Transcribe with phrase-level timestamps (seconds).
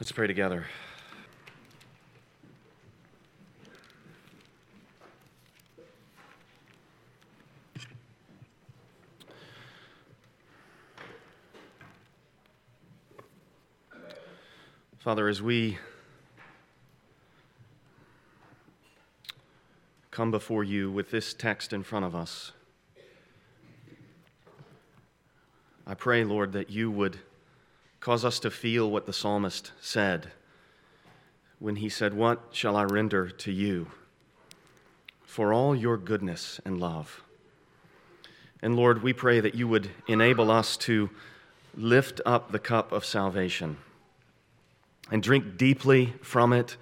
[0.00, 0.66] Let's pray together.
[14.98, 15.78] Father, as we
[20.10, 22.50] come before you with this text in front of us,
[25.86, 27.20] I pray, Lord, that you would
[28.04, 30.30] cause us to feel what the psalmist said
[31.58, 33.86] when he said, What shall I render to you
[35.22, 37.22] for all your goodness and love?
[38.60, 41.08] And Lord, we pray that you would enable us to
[41.74, 43.78] lift up the cup of salvation
[45.10, 46.76] and drink deeply from it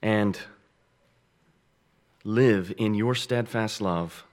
[0.00, 0.38] and
[2.22, 4.24] live in your steadfast love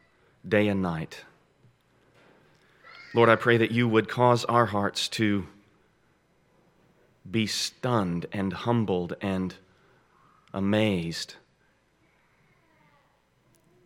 [0.47, 1.23] day and night.
[3.15, 5.47] Lord, I pray that you would cause our hearts to
[7.29, 9.55] be stunned and humbled and
[10.53, 11.35] amazed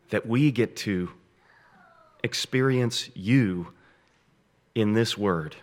[0.09, 1.11] that we get to
[2.23, 3.67] experience you
[4.73, 5.55] in this word,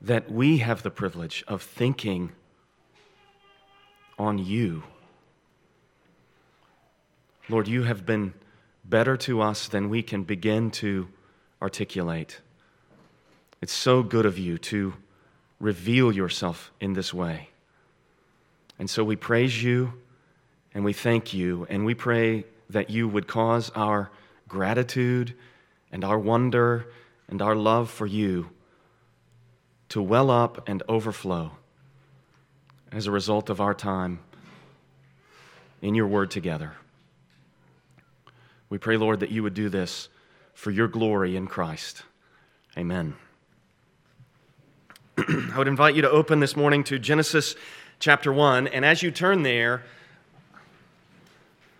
[0.00, 2.32] that we have the privilege of thinking
[4.18, 4.82] on you.
[7.48, 8.34] Lord, you have been
[8.84, 11.08] better to us than we can begin to
[11.60, 12.40] articulate.
[13.60, 14.94] It's so good of you to
[15.60, 17.50] reveal yourself in this way.
[18.78, 19.92] And so we praise you
[20.74, 24.10] and we thank you and we pray that you would cause our
[24.48, 25.34] gratitude
[25.92, 26.86] and our wonder
[27.28, 28.50] and our love for you
[29.90, 31.52] to well up and overflow
[32.90, 34.20] as a result of our time
[35.82, 36.72] in your word together.
[38.68, 40.08] We pray, Lord, that you would do this
[40.54, 42.02] for your glory in Christ.
[42.78, 43.16] Amen.
[45.52, 47.54] I would invite you to open this morning to Genesis
[47.98, 48.68] chapter 1.
[48.68, 49.82] And as you turn there,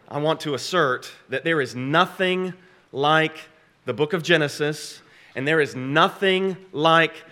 [0.09, 2.55] I want to assert that there is nothing
[2.93, 3.37] like
[3.87, 5.03] the book of Genesis,
[5.35, 7.25] and there is nothing like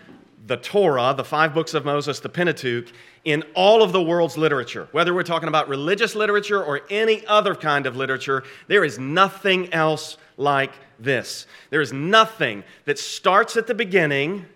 [0.46, 2.90] the Torah, the five books of Moses, the Pentateuch,
[3.24, 4.88] in all of the world's literature.
[4.92, 9.72] Whether we're talking about religious literature or any other kind of literature, there is nothing
[9.72, 11.46] else like this.
[11.70, 14.46] There is nothing that starts at the beginning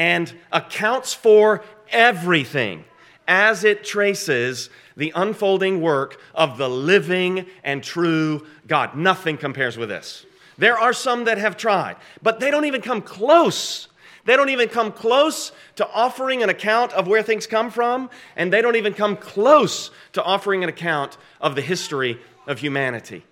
[0.00, 2.82] and accounts for everything
[3.28, 8.96] as it traces the unfolding work of the living and true God.
[8.96, 10.24] Nothing compares with this.
[10.56, 13.88] There are some that have tried, but they don't even come close.
[14.24, 18.50] They don't even come close to offering an account of where things come from, and
[18.50, 23.26] they don't even come close to offering an account of the history of humanity.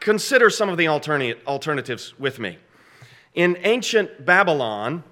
[0.00, 2.56] Consider some of the alternatives with me.
[3.34, 5.04] In ancient Babylon,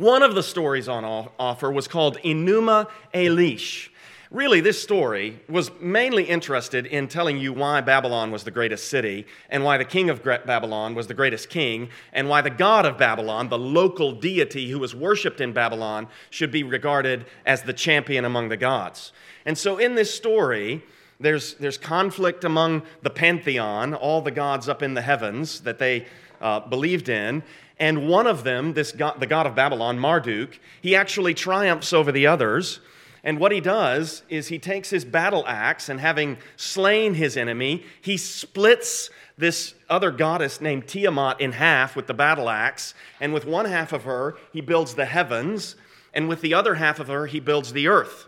[0.00, 1.04] one of the stories on
[1.38, 3.90] offer was called Enuma Elish.
[4.30, 9.26] Really, this story was mainly interested in telling you why Babylon was the greatest city,
[9.50, 12.96] and why the king of Babylon was the greatest king, and why the god of
[12.96, 18.24] Babylon, the local deity who was worshipped in Babylon, should be regarded as the champion
[18.24, 19.12] among the gods.
[19.44, 20.82] And so, in this story,
[21.18, 26.06] there's, there's conflict among the pantheon, all the gods up in the heavens that they
[26.40, 27.42] uh, believed in.
[27.78, 32.12] And one of them, this god, the god of Babylon, Marduk, he actually triumphs over
[32.12, 32.80] the others.
[33.22, 37.84] And what he does is he takes his battle axe and having slain his enemy,
[38.00, 42.94] he splits this other goddess named Tiamat in half with the battle axe.
[43.20, 45.76] And with one half of her, he builds the heavens.
[46.12, 48.26] And with the other half of her, he builds the earth.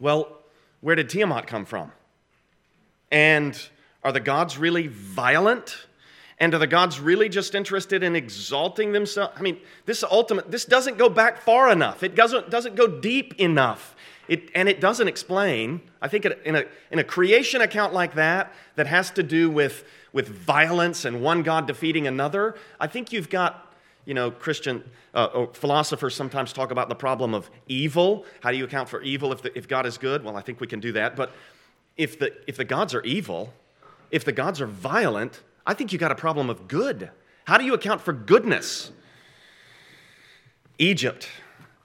[0.00, 0.38] Well,
[0.80, 1.92] where did Tiamat come from?
[3.10, 3.60] And
[4.04, 5.87] are the gods really violent?
[6.40, 9.34] And are the gods really just interested in exalting themselves?
[9.36, 12.02] I mean, this ultimate, this doesn't go back far enough.
[12.02, 13.96] It doesn't, doesn't go deep enough.
[14.28, 18.52] It, and it doesn't explain, I think in a, in a creation account like that,
[18.76, 23.30] that has to do with, with violence and one God defeating another, I think you've
[23.30, 23.74] got,
[24.04, 24.84] you know, Christian
[25.14, 28.26] uh, philosophers sometimes talk about the problem of evil.
[28.40, 30.22] How do you account for evil if, the, if God is good?
[30.22, 31.16] Well, I think we can do that.
[31.16, 31.32] But
[31.96, 33.52] if the, if the gods are evil,
[34.10, 37.10] if the gods are violent, I think you got a problem of good.
[37.44, 38.90] How do you account for goodness?
[40.78, 41.28] Egypt,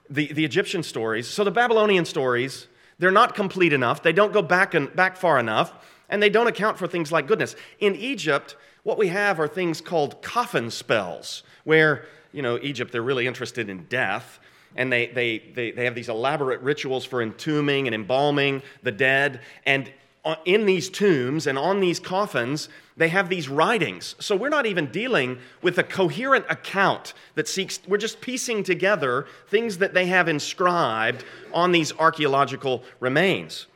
[0.08, 2.66] the, the Egyptian stories, so the Babylonian stories,
[2.98, 4.02] they're not complete enough.
[4.02, 5.74] They don't go back, and, back far enough,
[6.08, 7.56] and they don't account for things like goodness.
[7.78, 13.02] In Egypt, what we have are things called coffin spells, where, you know, Egypt, they're
[13.02, 14.40] really interested in death
[14.76, 19.40] and they, they, they, they have these elaborate rituals for entombing and embalming the dead.
[19.66, 19.92] And
[20.24, 24.14] uh, in these tombs and on these coffins, they have these writings.
[24.20, 29.26] So we're not even dealing with a coherent account that seeks, we're just piecing together
[29.48, 33.66] things that they have inscribed on these archaeological remains.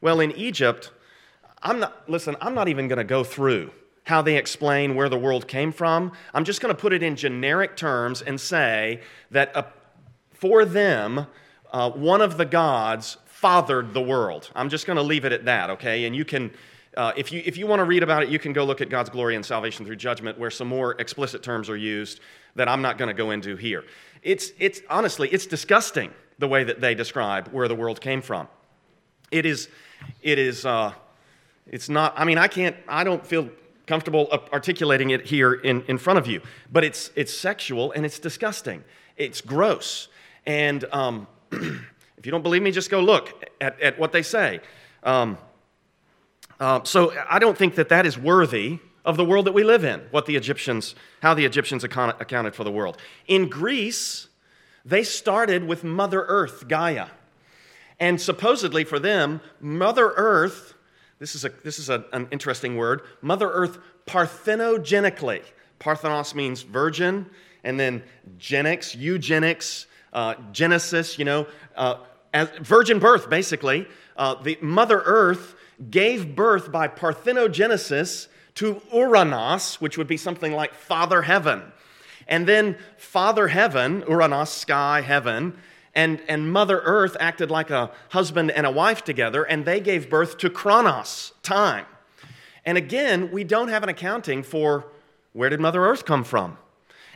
[0.00, 0.90] Well, in Egypt,
[1.62, 3.72] I'm not, listen, I'm not even going to go through
[4.04, 6.12] how they explain where the world came from.
[6.32, 9.00] I'm just going to put it in generic terms and say
[9.30, 9.64] that uh,
[10.32, 11.26] for them,
[11.72, 14.50] uh, one of the gods fathered the world.
[14.54, 16.06] I'm just going to leave it at that, okay?
[16.06, 16.50] And you can,
[16.96, 18.88] uh, if you, if you want to read about it, you can go look at
[18.88, 22.20] God's glory in salvation through judgment, where some more explicit terms are used
[22.56, 23.84] that I'm not going to go into here.
[24.22, 28.48] It's, it's honestly, it's disgusting the way that they describe where the world came from.
[29.30, 29.68] It is,
[30.22, 30.92] it is, uh,
[31.66, 33.50] it's not, I mean, I can't, I don't feel
[33.86, 36.40] comfortable articulating it here in, in front of you,
[36.72, 38.84] but it's, it's sexual and it's disgusting.
[39.16, 40.08] It's gross.
[40.46, 41.26] And um,
[42.18, 44.60] If you don't believe me, just go look at, at what they say.
[45.04, 45.38] Um,
[46.60, 49.84] uh, so I don't think that that is worthy of the world that we live
[49.84, 52.98] in, what the Egyptians, how the Egyptians account, accounted for the world.
[53.26, 54.28] In Greece,
[54.84, 57.06] they started with Mother Earth, Gaia.
[58.00, 60.74] And supposedly for them, Mother Earth,
[61.18, 65.42] this is, a, this is a, an interesting word, Mother Earth parthenogenically.
[65.78, 67.26] Parthenos means virgin,
[67.64, 68.02] and then
[68.38, 71.46] genix, eugenics, uh, Genesis, you know,
[71.76, 71.98] uh,
[72.32, 73.86] as virgin birth, basically.
[74.16, 75.54] Uh, the Mother Earth
[75.90, 81.62] gave birth by parthenogenesis to Uranos, which would be something like Father Heaven.
[82.26, 85.56] And then Father Heaven, Uranos, sky, heaven,
[85.94, 90.10] and, and Mother Earth acted like a husband and a wife together, and they gave
[90.10, 91.86] birth to Chronos, time.
[92.64, 94.86] And again, we don't have an accounting for
[95.32, 96.58] where did Mother Earth come from?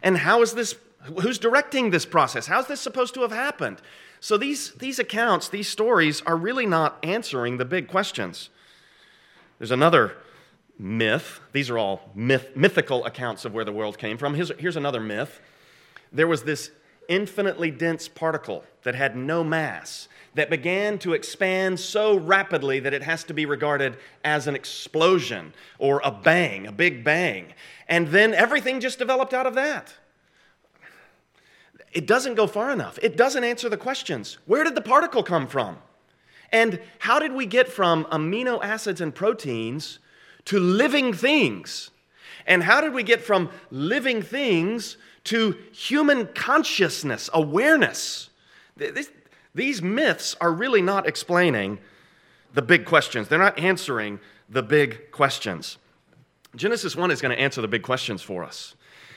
[0.02, 0.74] And how is this,
[1.20, 2.46] who's directing this process?
[2.46, 3.80] How's this supposed to have happened?
[4.20, 8.50] So these, these accounts, these stories, are really not answering the big questions.
[9.58, 10.16] There's another
[10.78, 11.40] myth.
[11.52, 14.34] These are all myth, mythical accounts of where the world came from.
[14.34, 15.40] Here's, here's another myth.
[16.12, 16.70] There was this
[17.08, 23.02] infinitely dense particle that had no mass that began to expand so rapidly that it
[23.02, 27.52] has to be regarded as an explosion or a bang, a big bang.
[27.88, 29.94] And then everything just developed out of that
[31.92, 32.98] it doesn't go far enough.
[33.02, 34.38] It doesn't answer the questions.
[34.46, 35.78] Where did the particle come from?
[36.50, 39.98] And how did we get from amino acids and proteins
[40.46, 41.90] to living things?
[42.46, 48.28] And how did we get from living things to human consciousness, awareness?
[49.54, 51.78] these myths are really not explaining
[52.54, 54.18] the big questions, they're not answering
[54.48, 55.78] the big questions.
[56.56, 58.74] Genesis 1 is going to answer the big questions for us.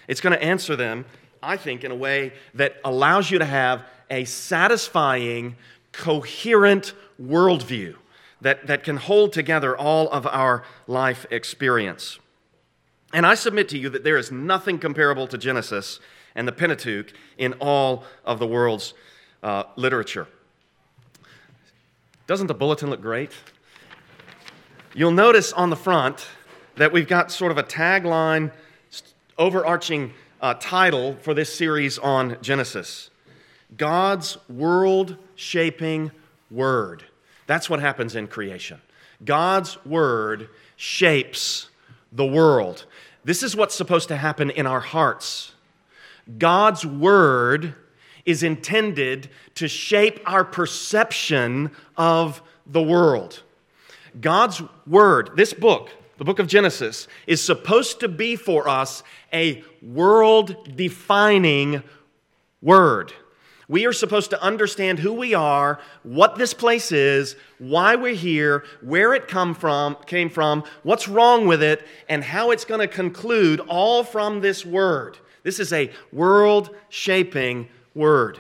[0.08, 1.06] It's going to answer them
[1.42, 5.56] I think, in a way that allows you to have a satisfying,
[5.92, 7.96] coherent worldview
[8.42, 12.20] that, that can hold together all of our life experience.
[13.14, 16.00] And I submit to you that there is nothing comparable to Genesis
[16.36, 18.94] and the Pentateuch in all of the world's
[19.42, 20.28] uh, literature.
[22.28, 23.32] Doesn't the bulletin look great?
[24.94, 26.28] You'll notice on the front
[26.76, 28.52] that we've got sort of a tagline,
[29.38, 33.10] overarching uh, title for this series on Genesis
[33.78, 36.12] God's world shaping
[36.52, 37.04] word.
[37.48, 38.82] That's what happens in creation.
[39.24, 41.70] God's word shapes
[42.12, 42.86] the world.
[43.24, 45.54] This is what's supposed to happen in our hearts.
[46.38, 47.76] God's word
[48.26, 53.42] is intended to shape our perception of the world.
[54.20, 59.04] God's word, this book, the book of Genesis, is supposed to be for us
[59.34, 61.84] a world defining
[62.62, 63.14] word.
[63.68, 68.64] We are supposed to understand who we are, what this place is, why we're here,
[68.82, 72.88] where it come from, came from, what's wrong with it, and how it's going to
[72.88, 75.18] conclude all from this word.
[75.42, 78.40] This is a world shaping word.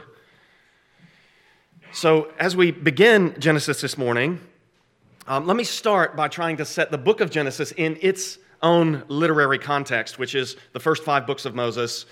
[1.91, 4.41] So, as we begin Genesis this morning,
[5.27, 9.03] um, let me start by trying to set the book of Genesis in its own
[9.07, 12.05] literary context, which is the first five books of Moses,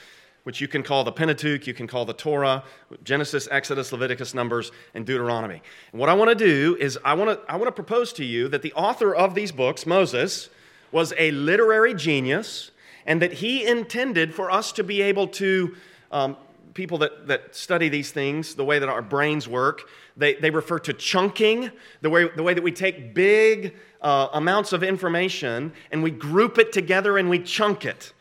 [0.43, 2.63] which you can call the Pentateuch, you can call the Torah,
[3.03, 5.61] Genesis, Exodus, Leviticus, Numbers, and Deuteronomy.
[5.91, 8.25] And what I want to do is I want to, I want to propose to
[8.25, 10.49] you that the author of these books, Moses,
[10.91, 12.71] was a literary genius,
[13.05, 15.75] and that he intended for us to be able to
[16.11, 16.35] um,
[16.73, 20.79] people that, that study these things, the way that our brains work, they, they refer
[20.79, 26.03] to chunking, the way, the way that we take big uh, amounts of information and
[26.03, 28.13] we group it together and we chunk it.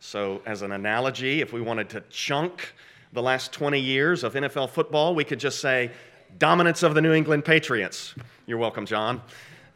[0.00, 2.74] So, as an analogy, if we wanted to chunk
[3.12, 5.92] the last 20 years of NFL football, we could just say,
[6.38, 8.14] dominance of the New England Patriots.
[8.46, 9.22] You're welcome, John.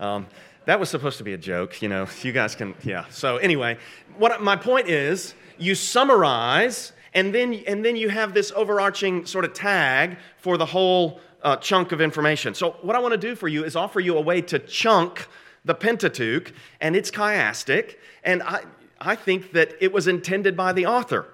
[0.00, 0.26] Um,
[0.64, 2.08] that was supposed to be a joke, you know.
[2.22, 3.04] You guys can, yeah.
[3.10, 3.78] So anyway,
[4.16, 9.44] what my point is, you summarize, and then and then you have this overarching sort
[9.44, 12.54] of tag for the whole uh, chunk of information.
[12.54, 15.26] So what I want to do for you is offer you a way to chunk
[15.64, 18.60] the Pentateuch, and it's chiastic, and I
[19.00, 21.26] I think that it was intended by the author.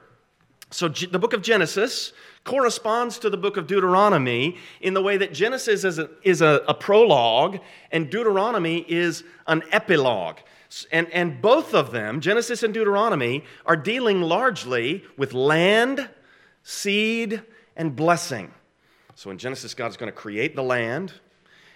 [0.70, 2.12] So the book of Genesis
[2.44, 6.62] corresponds to the book of Deuteronomy in the way that Genesis is a, is a,
[6.66, 7.58] a prologue
[7.92, 10.38] and Deuteronomy is an epilogue.
[10.90, 16.08] And, and both of them, Genesis and Deuteronomy, are dealing largely with land,
[16.62, 17.42] seed,
[17.76, 18.52] and blessing.
[19.14, 21.12] So in Genesis, God is going to create the land,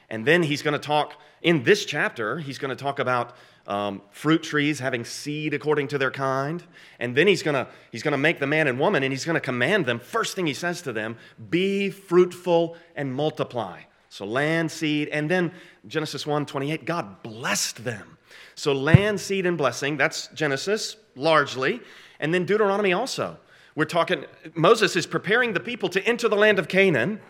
[0.09, 3.37] and then he's going to talk, in this chapter, he's going to talk about
[3.67, 6.63] um, fruit trees having seed according to their kind.
[7.01, 9.25] And then he's going to he's going to make the man and woman and he's
[9.25, 9.99] going to command them.
[9.99, 11.17] First thing he says to them,
[11.51, 13.81] be fruitful and multiply.
[14.09, 15.53] So land, seed, and then
[15.87, 18.16] Genesis 1 28, God blessed them.
[18.57, 21.81] So land, seed, and blessing, that's Genesis largely.
[22.19, 23.39] And then Deuteronomy also.
[23.75, 27.21] We're talking, Moses is preparing the people to enter the land of Canaan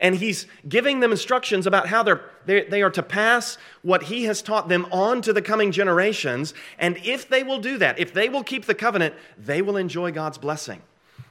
[0.00, 4.24] and he's giving them instructions about how they're, they, they are to pass what he
[4.24, 6.54] has taught them on to the coming generations.
[6.78, 10.10] And if they will do that, if they will keep the covenant, they will enjoy
[10.10, 10.80] God's blessing.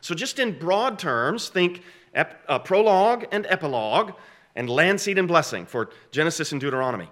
[0.01, 1.81] So, just in broad terms, think
[2.13, 4.13] ep, uh, prologue and epilogue
[4.55, 7.09] and land, seed, and blessing for Genesis and Deuteronomy.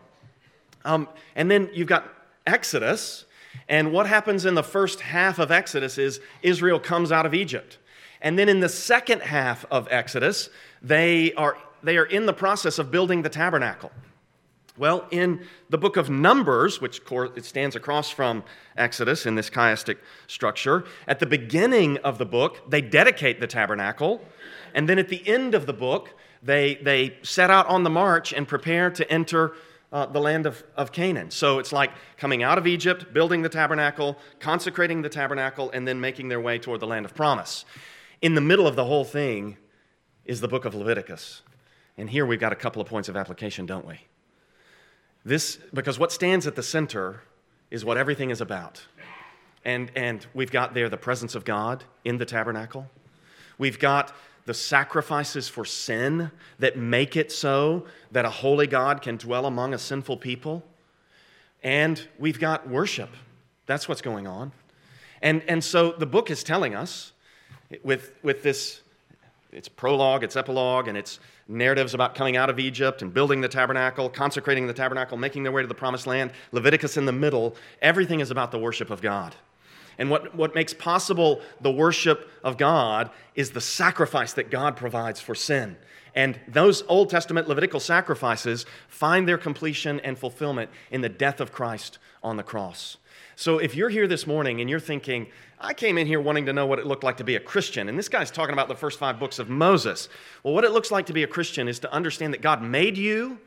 [0.85, 2.07] Um, and then you've got
[2.47, 3.25] Exodus.
[3.69, 7.77] And what happens in the first half of Exodus is Israel comes out of Egypt.
[8.21, 10.49] And then in the second half of Exodus,
[10.81, 13.91] they are, they are in the process of building the tabernacle.
[14.77, 18.43] Well, in the book of Numbers, which it stands across from
[18.75, 24.21] Exodus in this chiastic structure, at the beginning of the book, they dedicate the tabernacle.
[24.75, 26.13] And then at the end of the book,
[26.43, 29.53] they, they set out on the march and prepare to enter
[29.91, 31.31] uh, the land of, of Canaan.
[31.31, 35.99] So it's like coming out of Egypt, building the tabernacle, consecrating the tabernacle, and then
[36.01, 37.65] making their way toward the land of promise.
[38.21, 39.57] In the middle of the whole thing
[40.25, 41.41] is the book of Leviticus.
[41.97, 44.01] And here we've got a couple of points of application, don't we?
[45.23, 47.23] This, because what stands at the center
[47.71, 48.85] is what everything is about.
[49.65, 52.89] And, and we've got there the presence of God in the tabernacle.
[53.57, 54.13] We've got
[54.47, 59.73] the sacrifices for sin that make it so that a holy God can dwell among
[59.73, 60.63] a sinful people.
[61.61, 63.09] And we've got worship.
[63.65, 64.53] That's what's going on.
[65.21, 67.11] And, and so the book is telling us
[67.83, 68.79] with, with this
[69.51, 73.49] it's prologue, it's epilogue, and it's narratives about coming out of Egypt and building the
[73.49, 77.53] tabernacle, consecrating the tabernacle, making their way to the promised land, Leviticus in the middle.
[77.81, 79.35] Everything is about the worship of God.
[79.97, 85.19] And what, what makes possible the worship of God is the sacrifice that God provides
[85.19, 85.77] for sin.
[86.15, 91.51] And those Old Testament Levitical sacrifices find their completion and fulfillment in the death of
[91.51, 92.97] Christ on the cross.
[93.35, 95.27] So if you're here this morning and you're thinking,
[95.59, 97.87] I came in here wanting to know what it looked like to be a Christian,
[97.87, 100.09] and this guy's talking about the first five books of Moses.
[100.41, 102.97] Well, what it looks like to be a Christian is to understand that God made
[102.97, 103.37] you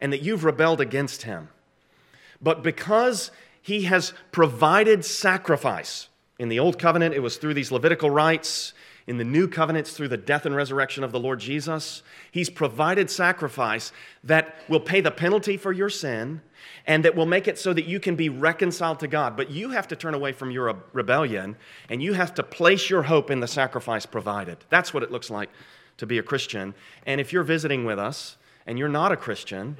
[0.00, 1.48] and that you've rebelled against him.
[2.42, 3.30] But because
[3.62, 8.72] he has provided sacrifice, in the Old Covenant, it was through these Levitical rites.
[9.06, 13.10] In the new covenants, through the death and resurrection of the Lord Jesus, He's provided
[13.10, 16.42] sacrifice that will pay the penalty for your sin
[16.86, 19.36] and that will make it so that you can be reconciled to God.
[19.36, 21.56] But you have to turn away from your rebellion
[21.88, 24.58] and you have to place your hope in the sacrifice provided.
[24.68, 25.50] That's what it looks like
[25.96, 26.74] to be a Christian.
[27.04, 28.36] And if you're visiting with us
[28.66, 29.76] and you're not a Christian,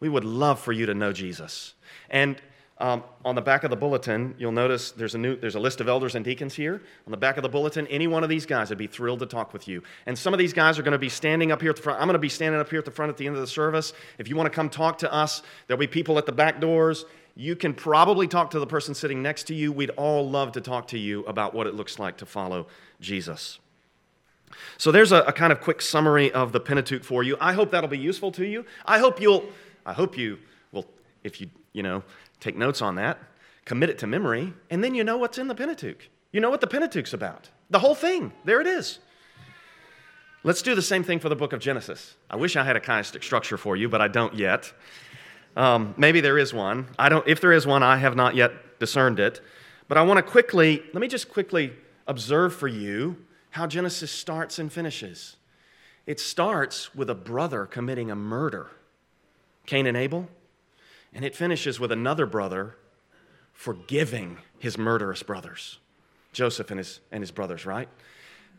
[0.00, 1.74] we would love for you to know Jesus.
[2.10, 2.40] And
[2.82, 5.80] um, on the back of the bulletin, you'll notice there's a, new, there's a list
[5.80, 6.82] of elders and deacons here.
[7.06, 9.26] On the back of the bulletin, any one of these guys would be thrilled to
[9.26, 9.84] talk with you.
[10.06, 12.00] And some of these guys are going to be standing up here at the front.
[12.00, 13.46] I'm going to be standing up here at the front at the end of the
[13.46, 13.92] service.
[14.18, 17.04] If you want to come talk to us, there'll be people at the back doors.
[17.36, 19.70] You can probably talk to the person sitting next to you.
[19.70, 22.66] We'd all love to talk to you about what it looks like to follow
[23.00, 23.60] Jesus.
[24.76, 27.36] So there's a, a kind of quick summary of the Pentateuch for you.
[27.40, 28.66] I hope that'll be useful to you.
[28.84, 29.44] I hope you'll,
[29.86, 30.40] I hope you
[30.72, 30.84] will,
[31.22, 32.02] if you, you know,
[32.42, 33.20] Take notes on that,
[33.64, 36.08] commit it to memory, and then you know what's in the Pentateuch.
[36.32, 37.50] You know what the Pentateuch's about.
[37.70, 38.32] The whole thing.
[38.44, 38.98] There it is.
[40.42, 42.16] Let's do the same thing for the book of Genesis.
[42.28, 44.72] I wish I had a chiastic structure for you, but I don't yet.
[45.56, 46.88] Um, maybe there is one.
[46.98, 49.40] I don't, if there is one, I have not yet discerned it.
[49.86, 51.72] But I want to quickly, let me just quickly
[52.08, 53.18] observe for you
[53.50, 55.36] how Genesis starts and finishes.
[56.08, 58.72] It starts with a brother committing a murder.
[59.64, 60.28] Cain and Abel,
[61.14, 62.76] and it finishes with another brother
[63.52, 65.78] forgiving his murderous brothers,
[66.32, 67.88] Joseph and his, and his brothers, right?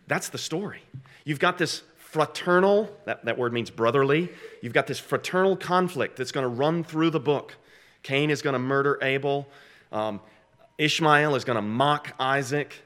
[0.08, 0.84] That's the story.
[1.26, 4.30] You've got this fraternal, that, that word means brotherly,
[4.62, 7.56] you've got this fraternal conflict that's going to run through the book.
[8.04, 9.48] Cain is going to murder Abel.
[9.92, 10.22] Um,
[10.78, 12.84] Ishmael is going to mock Isaac.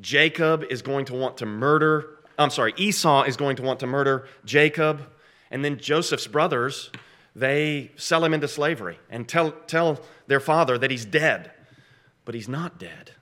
[0.00, 3.86] Jacob is going to want to murder, I'm sorry, Esau is going to want to
[3.86, 5.02] murder Jacob.
[5.50, 6.90] And then Joseph's brothers,
[7.34, 11.50] they sell him into slavery and tell, tell their father that he's dead.
[12.24, 13.12] But he's not dead.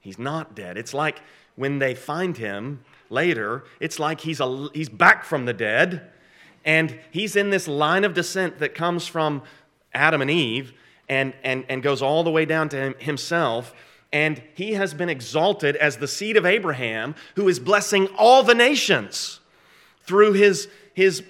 [0.00, 0.78] He's not dead.
[0.78, 1.20] It's like
[1.56, 6.10] when they find him later, it's like he's, a, he's back from the dead
[6.64, 9.42] and he's in this line of descent that comes from
[9.94, 10.72] Adam and Eve
[11.08, 13.74] and, and, and goes all the way down to him, himself.
[14.12, 18.54] And he has been exalted as the seed of Abraham, who is blessing all the
[18.54, 19.40] nations
[20.02, 21.22] through his, his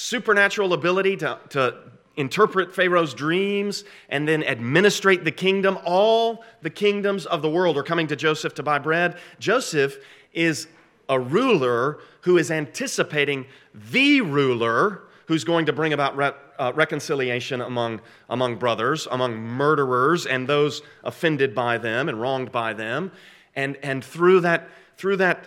[0.00, 1.74] supernatural ability to, to
[2.16, 5.78] interpret Pharaoh's dreams and then administrate the kingdom.
[5.84, 9.18] All the kingdoms of the world are coming to Joseph to buy bread.
[9.38, 9.98] Joseph
[10.32, 10.68] is
[11.08, 17.60] a ruler who is anticipating the ruler who's going to bring about re- uh, reconciliation
[17.60, 23.12] among, among brothers, among murderers, and those offended by them and wronged by them.
[23.54, 25.46] And, and through that, through that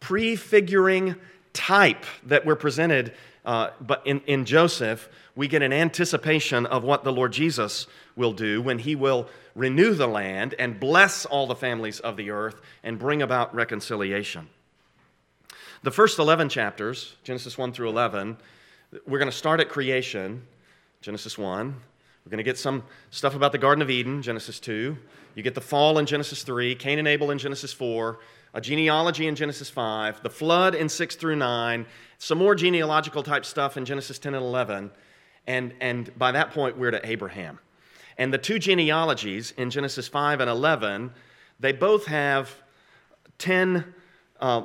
[0.00, 1.16] prefiguring
[1.52, 7.04] type that we're presented uh, but in, in Joseph, we get an anticipation of what
[7.04, 7.86] the Lord Jesus
[8.16, 12.30] will do when he will renew the land and bless all the families of the
[12.30, 14.48] earth and bring about reconciliation.
[15.82, 18.38] The first 11 chapters, Genesis 1 through 11,
[19.06, 20.46] we're going to start at creation,
[21.02, 21.74] Genesis 1.
[22.24, 24.96] We're going to get some stuff about the Garden of Eden, Genesis 2.
[25.34, 28.18] You get the fall in Genesis 3, Cain and Abel in Genesis 4,
[28.54, 31.86] a genealogy in Genesis 5, the flood in 6 through 9,
[32.18, 34.92] some more genealogical type stuff in Genesis 10 and 11.
[35.46, 37.58] And, and by that point, we're to Abraham.
[38.16, 41.12] And the two genealogies in Genesis 5 and 11,
[41.58, 42.48] they both have
[43.38, 43.84] 10
[44.40, 44.62] uh,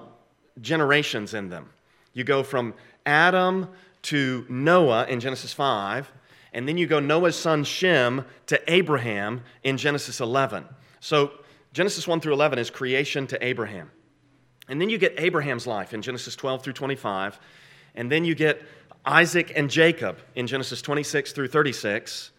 [0.61, 1.69] generations in them.
[2.13, 2.75] You go from
[3.07, 3.69] Adam
[4.03, 6.11] to Noah in Genesis 5,
[6.53, 10.65] and then you go Noah's son Shem to Abraham in Genesis 11.
[10.99, 11.31] So
[11.73, 13.91] Genesis 1 through 11 is creation to Abraham.
[14.67, 17.39] And then you get Abraham's life in Genesis 12 through 25.
[17.95, 18.61] And then you get
[19.05, 22.31] Isaac and Jacob in Genesis 26 through 36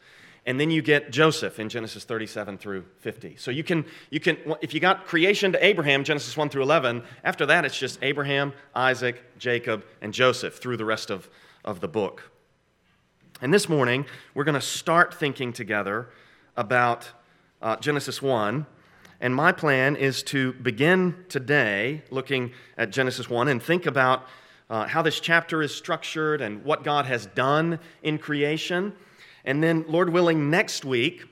[0.46, 3.36] and then you get Joseph in Genesis 37 through 50.
[3.36, 7.02] So you can, you can, if you got creation to Abraham, Genesis 1 through 11,
[7.24, 11.28] after that it's just Abraham, Isaac, Jacob, and Joseph through the rest of,
[11.64, 12.30] of the book.
[13.42, 16.08] And this morning, we're going to start thinking together
[16.56, 17.08] about
[17.62, 18.66] uh, Genesis 1.
[19.20, 24.26] And my plan is to begin today looking at Genesis 1 and think about
[24.70, 28.94] uh, how this chapter is structured and what God has done in creation.
[29.44, 31.24] And then, Lord willing, next week,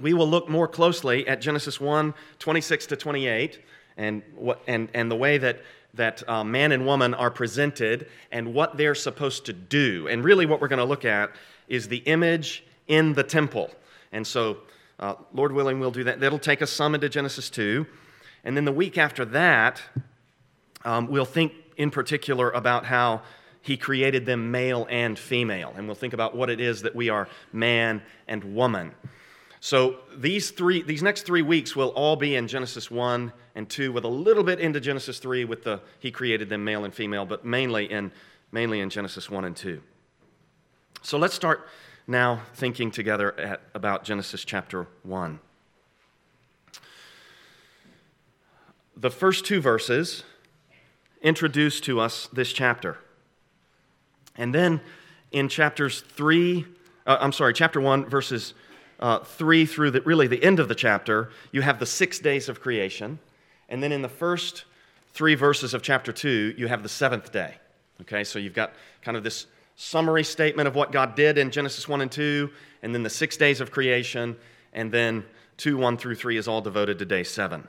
[0.00, 3.60] we will look more closely at Genesis 1 26 to 28
[3.96, 5.62] and, what, and, and the way that,
[5.94, 10.06] that uh, man and woman are presented and what they're supposed to do.
[10.08, 11.32] And really, what we're going to look at
[11.66, 13.70] is the image in the temple.
[14.12, 14.58] And so,
[15.00, 16.20] uh, Lord willing, we'll do that.
[16.20, 17.86] That'll take us some into Genesis 2.
[18.44, 19.82] And then the week after that,
[20.84, 23.22] um, we'll think in particular about how
[23.62, 25.72] he created them male and female.
[25.76, 28.94] And we'll think about what it is that we are man and woman.
[29.60, 33.92] So these three these next 3 weeks will all be in Genesis 1 and 2
[33.92, 37.26] with a little bit into Genesis 3 with the he created them male and female,
[37.26, 38.10] but mainly in
[38.52, 39.82] mainly in Genesis 1 and 2.
[41.02, 41.68] So let's start
[42.10, 45.38] now thinking together at, about Genesis chapter 1.
[48.96, 50.24] The first two verses
[51.22, 52.98] introduce to us this chapter.
[54.36, 54.80] And then
[55.30, 56.66] in chapters 3,
[57.06, 58.54] uh, I'm sorry, chapter 1, verses
[58.98, 62.48] uh, 3 through the, really the end of the chapter, you have the six days
[62.48, 63.20] of creation.
[63.68, 64.64] And then in the first
[65.14, 67.54] three verses of chapter 2, you have the seventh day.
[68.02, 69.46] Okay, so you've got kind of this
[69.80, 72.50] summary statement of what God did in Genesis 1 and 2,
[72.82, 74.36] and then the six days of creation,
[74.74, 75.24] and then
[75.56, 77.66] 2, 1 through 3 is all devoted to day 7.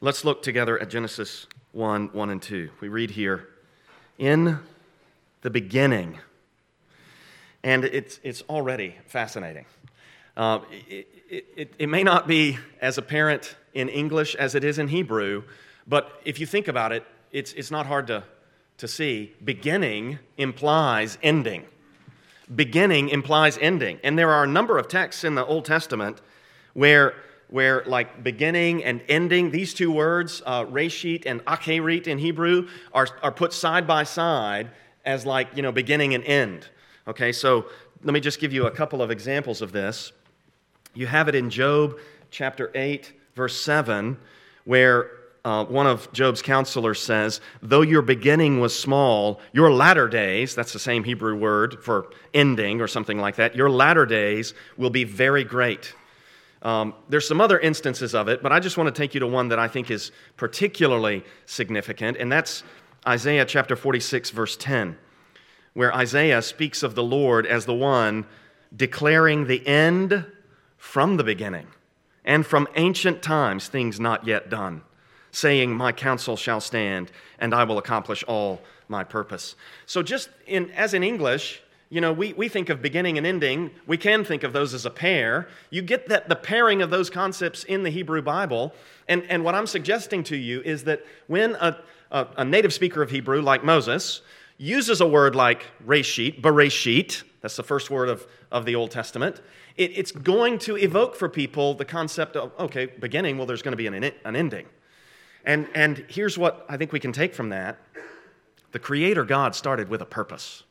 [0.00, 2.70] Let's look together at Genesis 1, 1 and 2.
[2.80, 3.46] We read here
[4.18, 4.58] in
[5.42, 6.18] the beginning.
[7.62, 9.66] And it's, it's already fascinating.
[10.36, 10.58] Uh,
[10.88, 11.06] it,
[11.56, 15.44] it, it may not be as apparent in English as it is in Hebrew,
[15.86, 18.24] but if you think about it, it's, it's not hard to,
[18.78, 19.34] to see.
[19.44, 21.64] Beginning implies ending.
[22.54, 23.98] Beginning implies ending.
[24.02, 26.20] And there are a number of texts in the Old Testament
[26.74, 27.14] where
[27.48, 33.06] where like beginning and ending, these two words, uh, reshit and acherit in Hebrew, are,
[33.22, 34.70] are put side by side
[35.04, 36.68] as like, you know, beginning and end.
[37.06, 37.66] Okay, so
[38.02, 40.12] let me just give you a couple of examples of this.
[40.94, 41.98] You have it in Job
[42.30, 44.16] chapter 8, verse 7,
[44.64, 45.10] where
[45.46, 50.72] uh, one of Job's counselors says, Though your beginning was small, your latter days, that's
[50.72, 55.04] the same Hebrew word for ending or something like that, your latter days will be
[55.04, 55.94] very great.
[56.62, 59.26] Um, there's some other instances of it, but I just want to take you to
[59.28, 62.64] one that I think is particularly significant, and that's
[63.06, 64.98] Isaiah chapter 46, verse 10,
[65.74, 68.26] where Isaiah speaks of the Lord as the one
[68.74, 70.26] declaring the end
[70.76, 71.68] from the beginning
[72.24, 74.82] and from ancient times things not yet done,
[75.36, 79.54] saying, My counsel shall stand, and I will accomplish all my purpose.
[79.84, 83.70] So, just in, as in English, you know, we, we think of beginning and ending.
[83.86, 85.48] We can think of those as a pair.
[85.70, 88.72] You get that the pairing of those concepts in the Hebrew Bible.
[89.08, 91.78] And, and what I'm suggesting to you is that when a,
[92.10, 94.22] a, a native speaker of Hebrew, like Moses,
[94.58, 99.42] uses a word like reshit, bereshit, that's the first word of, of the Old Testament,
[99.76, 103.72] it, it's going to evoke for people the concept of, okay, beginning, well, there's going
[103.72, 104.66] to be an, an ending.
[105.46, 107.78] And, and here's what I think we can take from that
[108.72, 110.64] the Creator God started with a purpose.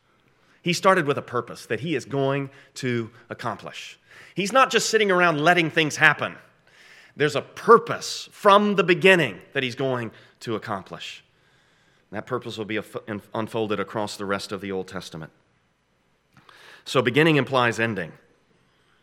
[0.62, 3.98] He started with a purpose that He is going to accomplish.
[4.36, 6.36] He's not just sitting around letting things happen.
[7.16, 10.12] There's a purpose from the beginning that He's going
[10.42, 11.24] to accomplish.
[12.12, 12.80] That purpose will be
[13.34, 15.32] unfolded across the rest of the Old Testament.
[16.84, 18.12] So, beginning implies ending.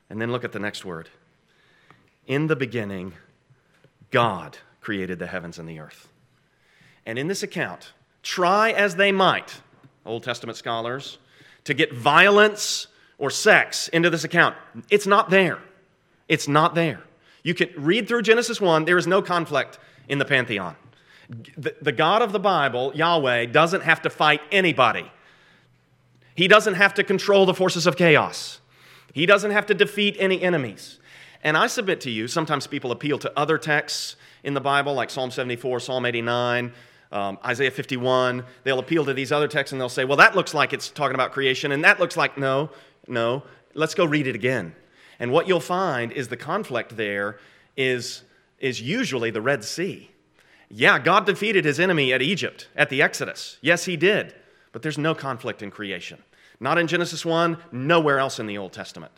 [0.09, 1.09] And then look at the next word.
[2.27, 3.15] In the beginning,
[4.11, 6.09] God created the heavens and the earth.
[7.07, 7.92] And in this account,
[8.23, 9.61] try as they might,
[10.05, 11.18] Old Testament scholars,
[11.64, 14.57] to get violence or sex into this account,
[14.90, 15.59] it's not there.
[16.29, 17.01] It's not there.
[17.42, 20.77] You can read through Genesis 1, there is no conflict in the pantheon.
[21.57, 25.11] The, the God of the Bible, Yahweh, doesn't have to fight anybody.
[26.35, 28.61] He doesn't have to control the forces of chaos.
[29.12, 30.99] He doesn't have to defeat any enemies.
[31.43, 35.11] And I submit to you, sometimes people appeal to other texts in the Bible, like
[35.11, 36.73] Psalm 74, Psalm 89,
[37.11, 38.45] um, Isaiah 51.
[38.65, 41.15] They'll appeal to these other texts and they'll say, well, that looks like it's talking
[41.15, 42.71] about creation, and that looks like, no,
[43.07, 43.43] no.
[43.75, 44.75] Let's go read it again.
[45.19, 47.39] And what you'll find is the conflict there
[47.77, 48.23] is,
[48.59, 50.11] is usually the Red Sea.
[50.69, 53.59] Yeah, God defeated his enemy at Egypt, at the Exodus.
[53.61, 54.35] Yes, he did.
[54.73, 56.23] But there's no conflict in creation.
[56.61, 59.13] Not in Genesis 1, nowhere else in the Old Testament.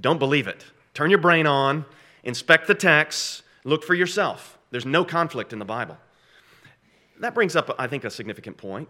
[0.00, 0.64] Don't believe it.
[0.94, 1.84] Turn your brain on,
[2.24, 4.58] inspect the text, look for yourself.
[4.70, 5.96] There's no conflict in the Bible.
[7.20, 8.88] That brings up, I think, a significant point.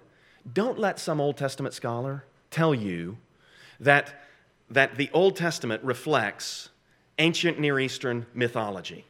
[0.50, 3.18] Don't let some Old Testament scholar tell you
[3.80, 4.22] that,
[4.70, 6.70] that the Old Testament reflects
[7.18, 9.04] ancient Near Eastern mythology.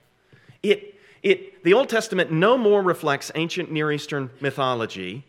[0.63, 5.25] It, it, the Old Testament no more reflects ancient Near Eastern mythology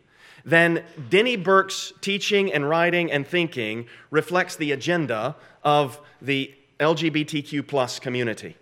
[0.45, 7.99] then Denny Burk's teaching and writing and thinking reflects the agenda of the LGBTQ plus
[7.99, 8.55] community,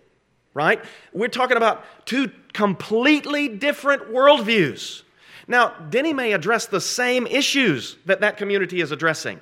[0.54, 0.84] right?
[1.12, 5.02] We're talking about two completely different worldviews.
[5.46, 9.40] Now, Denny may address the same issues that that community is addressing.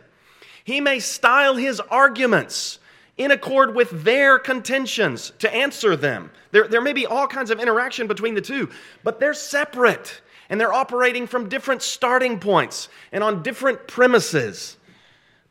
[0.62, 2.78] He may style his arguments
[3.16, 6.30] in accord with their contentions to answer them.
[6.50, 8.68] There, there may be all kinds of interaction between the two,
[9.02, 14.76] but they're separate and they're operating from different starting points and on different premises.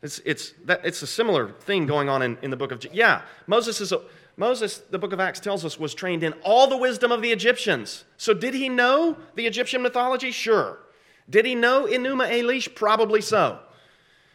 [0.02, 3.22] It's, it's, that, it's a similar thing going on in, in the book of, yeah,
[3.46, 4.00] Moses is a,
[4.36, 7.32] Moses, the book of Acts tells us, was trained in all the wisdom of the
[7.32, 8.04] Egyptians.
[8.18, 10.30] So did he know the Egyptian mythology?
[10.30, 10.78] Sure.
[11.28, 12.74] Did he know Enuma Elish?
[12.74, 13.58] Probably so.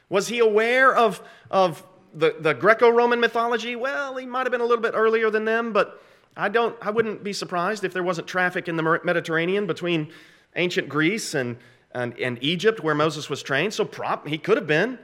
[0.09, 1.21] Was he aware of,
[1.51, 3.75] of the, the Greco-Roman mythology?
[3.75, 6.01] Well, he might have been a little bit earlier than them, but
[6.35, 10.11] I don't I wouldn't be surprised if there wasn't traffic in the Mediterranean between
[10.55, 11.57] ancient Greece and,
[11.91, 14.99] and, and Egypt where Moses was trained, so prop, he could have been.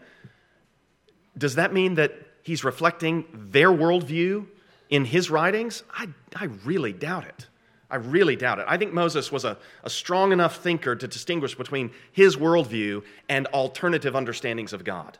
[1.37, 4.47] Does that mean that he's reflecting their worldview
[4.89, 5.83] in his writings?
[5.93, 7.47] I, I really doubt it.
[7.89, 8.65] I really doubt it.
[8.67, 13.47] I think Moses was a, a strong enough thinker to distinguish between his worldview and
[13.47, 15.17] alternative understandings of God.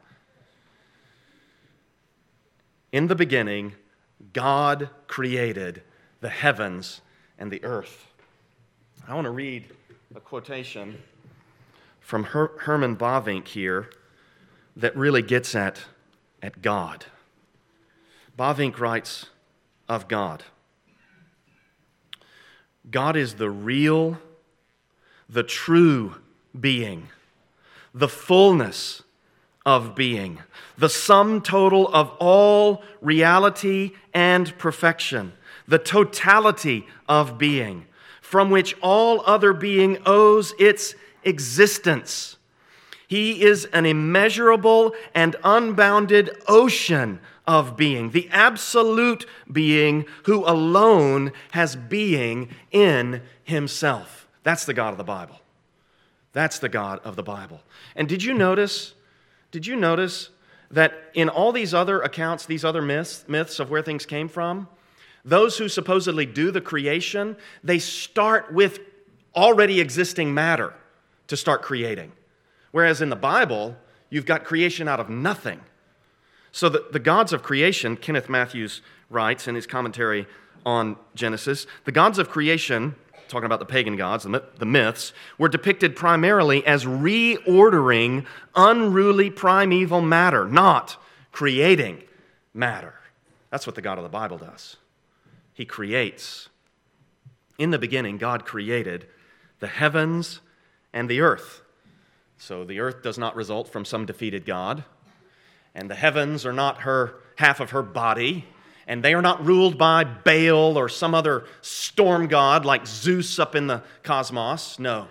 [2.91, 3.73] In the beginning,
[4.33, 5.83] God created
[6.19, 7.01] the heavens
[7.37, 8.07] and the earth.
[9.07, 9.67] I want to read
[10.15, 10.97] a quotation
[11.99, 13.89] from Her- Herman Bavinck here
[14.75, 15.83] that really gets at,
[16.41, 17.05] at God.
[18.37, 19.27] Bavinck writes
[19.89, 20.43] of God
[22.89, 24.17] God is the real,
[25.27, 26.15] the true
[26.57, 27.09] being,
[27.93, 29.03] the fullness
[29.65, 30.39] of being,
[30.77, 35.33] the sum total of all reality and perfection,
[35.67, 37.87] the totality of being
[38.27, 42.35] from which all other being owes its existence.
[43.07, 51.77] He is an immeasurable and unbounded ocean of being, the absolute being who alone has
[51.77, 54.27] being in himself.
[54.43, 55.39] That's the God of the Bible.
[56.33, 57.61] That's the God of the Bible.
[57.95, 58.93] And did you notice?
[59.51, 60.31] Did you notice
[60.69, 64.67] that in all these other accounts, these other myths, myths of where things came from,
[65.27, 68.79] those who supposedly do the creation, they start with
[69.35, 70.73] already existing matter
[71.27, 72.13] to start creating.
[72.71, 73.75] Whereas in the Bible,
[74.09, 75.59] you've got creation out of nothing.
[76.53, 80.27] So the, the gods of creation, Kenneth Mathews writes in his commentary
[80.65, 82.95] on Genesis, the gods of creation,
[83.27, 90.01] talking about the pagan gods, the, the myths, were depicted primarily as reordering unruly primeval
[90.01, 90.95] matter, not
[91.33, 92.01] creating
[92.53, 92.93] matter.
[93.49, 94.77] That's what the God of the Bible does.
[95.57, 96.49] He creates.
[97.57, 99.07] In the beginning, God created
[99.59, 100.39] the heavens
[100.93, 101.63] and the earth.
[102.37, 104.83] So the earth does not result from some defeated God,
[105.73, 108.45] and the heavens are not her half of her body,
[108.85, 113.55] and they are not ruled by Baal or some other storm god like Zeus up
[113.55, 114.77] in the cosmos.
[114.77, 115.07] No,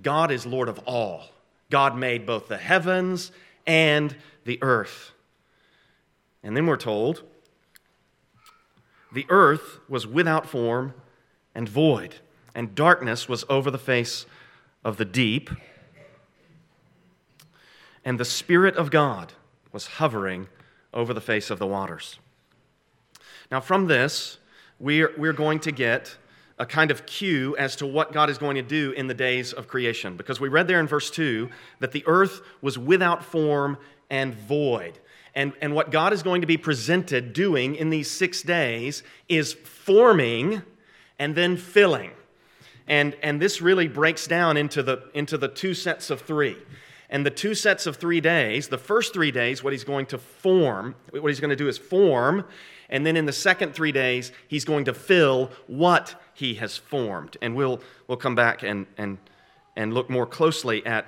[0.00, 1.24] God is Lord of all.
[1.70, 3.32] God made both the heavens
[3.66, 4.14] and
[4.44, 5.10] the earth.
[6.44, 7.24] And then we're told
[9.12, 10.94] the earth was without form
[11.54, 12.16] and void,
[12.54, 14.26] and darkness was over the face
[14.84, 15.50] of the deep
[18.04, 19.32] and the Spirit of God
[19.72, 20.48] was hovering
[20.92, 22.18] over the face of the waters.
[23.50, 24.38] Now, from this,
[24.78, 26.16] we're, we're going to get
[26.58, 29.52] a kind of cue as to what God is going to do in the days
[29.52, 30.16] of creation.
[30.16, 31.48] Because we read there in verse 2
[31.80, 33.78] that the earth was without form
[34.10, 34.98] and void.
[35.34, 39.54] And, and what God is going to be presented doing in these six days is
[39.54, 40.62] forming
[41.18, 42.10] and then filling.
[42.86, 46.56] And, and this really breaks down into the, into the two sets of three.
[47.08, 50.18] And the two sets of three days, the first three days, what he's going to
[50.18, 52.44] form, what he's going to do is form.
[52.88, 57.36] And then in the second three days, he's going to fill what he has formed.
[57.40, 59.18] And we'll, we'll come back and, and,
[59.76, 61.06] and look more closely at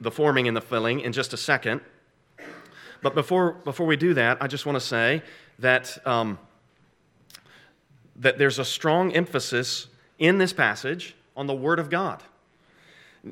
[0.00, 1.80] the forming and the filling in just a second.
[3.02, 5.22] But before, before we do that, I just want to say
[5.58, 6.38] that, um,
[8.16, 9.88] that there's a strong emphasis
[10.18, 12.22] in this passage on the Word of God.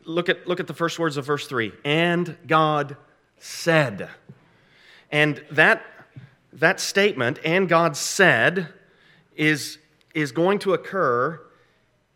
[0.05, 1.73] Look at, look at the first words of verse 3.
[1.85, 2.97] And God
[3.39, 4.09] said.
[5.13, 5.83] And that,
[6.53, 8.69] that statement, and God said,
[9.37, 9.79] is,
[10.15, 11.41] is going to occur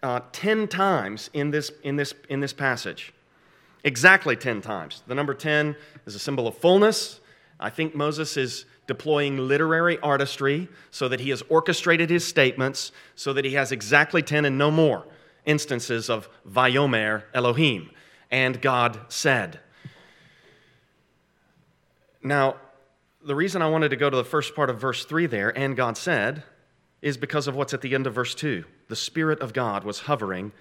[0.03, 3.12] uh, 10 times in this, in, this, in this passage.
[3.85, 5.03] Exactly 10 times.
[5.07, 7.21] The number 10 is a symbol of fullness.
[7.59, 13.33] I think Moses is deploying literary artistry so that he has orchestrated his statements so
[13.33, 15.07] that he has exactly 10 and no more
[15.47, 17.90] instances of Vayomer Elohim,
[18.31, 19.61] and God said.
[22.23, 22.57] Now,
[23.25, 25.77] the reason I wanted to go to the first part of verse 3 there, and
[25.77, 26.43] God said,
[27.03, 28.64] is because of what's at the end of verse 2.
[28.88, 30.53] The Spirit of God was hovering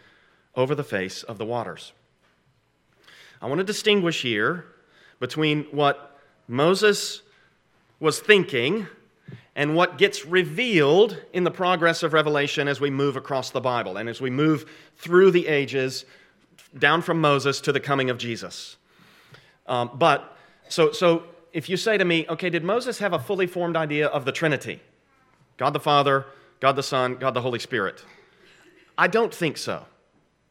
[0.56, 1.94] over the face of the waters.
[3.42, 4.66] I want to distinguish here
[5.20, 6.13] between what
[6.48, 7.22] Moses
[8.00, 8.88] was thinking
[9.56, 13.98] and what gets revealed in the progress of Revelation as we move across the Bible
[13.98, 16.06] and as we move through the ages
[16.78, 18.78] down from Moses to the coming of Jesus.
[19.68, 20.38] Um, but,
[20.70, 24.08] so, so if you say to me, okay, did Moses have a fully formed idea
[24.08, 24.82] of the Trinity?
[25.58, 26.26] God the Father,
[26.60, 28.04] God the Son, God the Holy Spirit?
[28.98, 29.86] I don't think so.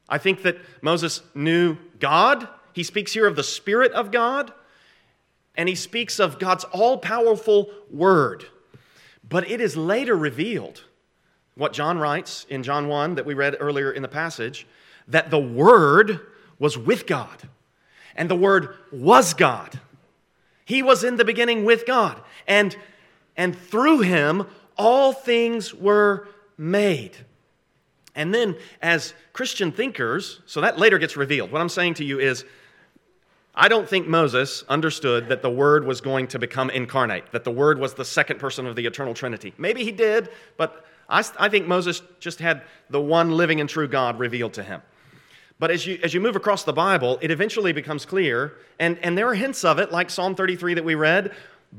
[0.08, 2.48] I think that Moses knew God.
[2.72, 4.52] He speaks here of the Spirit of God,
[5.54, 8.46] and he speaks of God's all powerful Word.
[9.28, 10.84] But it is later revealed,
[11.54, 14.66] what John writes in John 1 that we read earlier in the passage,
[15.08, 16.20] that the Word
[16.58, 17.48] was with God,
[18.16, 19.80] and the Word was God.
[20.64, 22.76] He was in the beginning with God, and,
[23.36, 27.16] and through him all things were made.
[28.14, 31.50] And then, as Christian thinkers, so that later gets revealed.
[31.50, 32.44] What I'm saying to you is
[33.54, 37.50] I don't think Moses understood that the Word was going to become incarnate, that the
[37.50, 39.52] Word was the second person of the eternal Trinity.
[39.58, 43.86] Maybe he did, but I, I think Moses just had the one living and true
[43.86, 44.80] God revealed to him.
[45.58, 49.16] But as you, as you move across the Bible, it eventually becomes clear, and, and
[49.18, 51.32] there are hints of it, like Psalm 33 that we read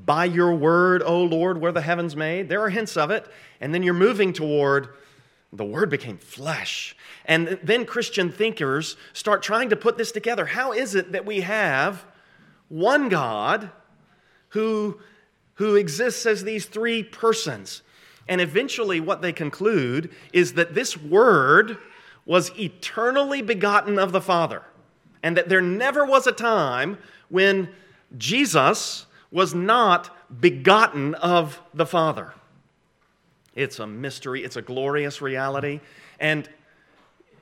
[0.05, 2.49] By your word, O Lord, were the heavens made.
[2.49, 3.25] There are hints of it.
[3.59, 4.89] And then you're moving toward
[5.53, 6.95] the Word became flesh.
[7.25, 10.47] And then Christian thinkers start trying to put this together.
[10.47, 12.05] How is it that we have
[12.69, 13.69] one God
[14.49, 14.99] who,
[15.55, 17.83] who exists as these three persons?
[18.27, 21.77] And eventually, what they conclude is that this Word
[22.25, 24.63] was eternally begotten of the Father,
[25.21, 26.97] and that there never was a time
[27.29, 27.69] when
[28.17, 32.33] Jesus was not begotten of the Father.
[33.55, 35.79] It's a mystery, it's a glorious reality,
[36.19, 36.49] and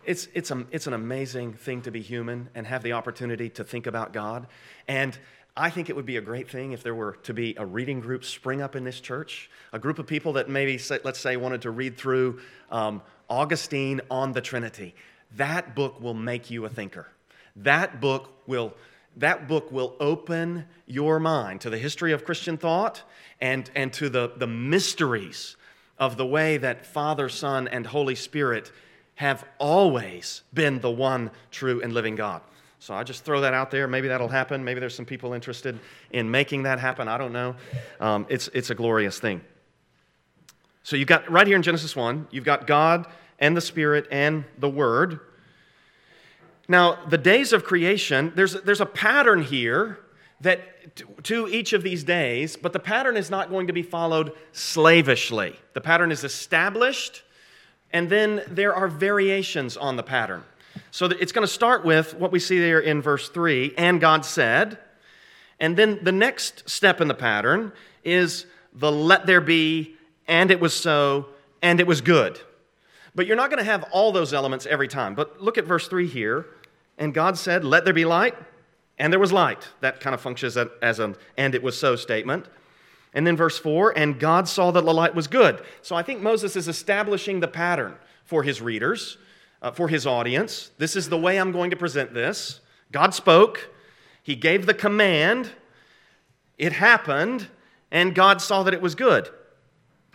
[0.06, 3.63] it's, it's, a, it's an amazing thing to be human and have the opportunity to
[3.63, 4.47] think about God.
[4.88, 5.17] And
[5.56, 8.00] I think it would be a great thing if there were to be a reading
[8.00, 11.62] group spring up in this church, a group of people that maybe, let's say, wanted
[11.63, 12.39] to read through
[12.71, 14.95] um, Augustine on the Trinity.
[15.36, 17.08] That book will make you a thinker.
[17.58, 18.74] That book will
[19.17, 23.04] that book will open your mind to the history of Christian thought
[23.41, 25.58] and, and to the, the mysteries
[26.02, 28.72] of the way that Father, Son, and Holy Spirit
[29.16, 32.42] have always been the one true and living God.
[32.80, 33.88] So I just throw that out there.
[33.88, 34.64] Maybe that'll happen.
[34.64, 37.08] Maybe there's some people interested in making that happen.
[37.08, 37.56] I don't know.
[38.00, 39.42] Um, it's, it's a glorious thing.
[40.82, 43.06] So you've got right here in Genesis 1, you've got God
[43.38, 45.20] and the Spirit and the Word.
[46.68, 50.00] Now, the days of creation, there's, there's a pattern here
[50.42, 54.34] that to each of these days, but the pattern is not going to be followed
[54.52, 55.56] slavishly.
[55.74, 57.24] The pattern is established,
[57.94, 60.44] and then there are variations on the pattern.
[60.90, 64.26] So it's going to start with what we see there in verse 3 and God
[64.26, 64.78] said.
[65.60, 67.72] And then the next step in the pattern
[68.04, 69.96] is the let there be,
[70.28, 71.28] and it was so,
[71.62, 72.40] and it was good.
[73.14, 75.14] But you're not going to have all those elements every time.
[75.14, 76.46] But look at verse 3 here.
[76.98, 78.36] And God said, Let there be light,
[79.02, 79.68] and there was light.
[79.80, 82.48] That kind of functions as an and it was so statement.
[83.14, 85.64] And then verse 4 and God saw that the light was good.
[85.82, 89.18] So I think Moses is establishing the pattern for his readers,
[89.64, 90.70] uh, for his audience.
[90.78, 92.62] This is the way I'm going to present this.
[92.92, 93.72] God spoke,
[94.22, 95.50] He gave the command,
[96.60, 97.48] it happened,
[97.90, 99.30] and God saw that it was good.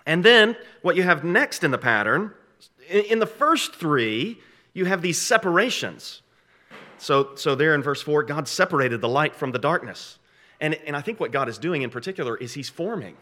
[0.07, 2.33] And then what you have next in the pattern,
[2.89, 4.39] in the first three,
[4.75, 6.23] you have these separations.
[6.99, 10.19] So, so there in verse 4, God separated the light from the darkness.
[10.61, 13.17] And, and I think what God is doing in particular is He's forming.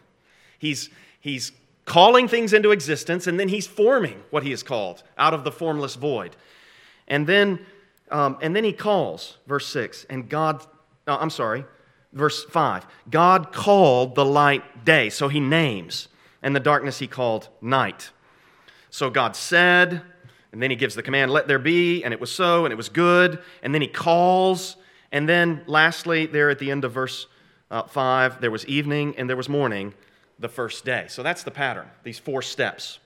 [0.58, 1.52] He's, he's
[1.84, 5.52] calling things into existence, and then He's forming what He has called out of the
[5.52, 6.36] formless void.
[7.08, 7.60] And then,
[8.10, 10.64] um, and then He calls, verse 6, and God,
[11.06, 11.64] uh, I'm sorry,
[12.12, 12.86] verse 5.
[13.10, 16.08] God called the light day, so He names,
[16.42, 18.10] and the darkness He called night.
[18.90, 20.02] So God said,
[20.54, 22.76] and then He gives the command, let there be, and it was so, and it
[22.76, 23.40] was good.
[23.60, 24.76] And then He calls,
[25.10, 27.26] and then, lastly, there at the end of verse
[27.72, 29.94] uh, 5, there was evening and there was morning
[30.38, 31.06] the first day.
[31.08, 33.00] So that's the pattern, these four steps.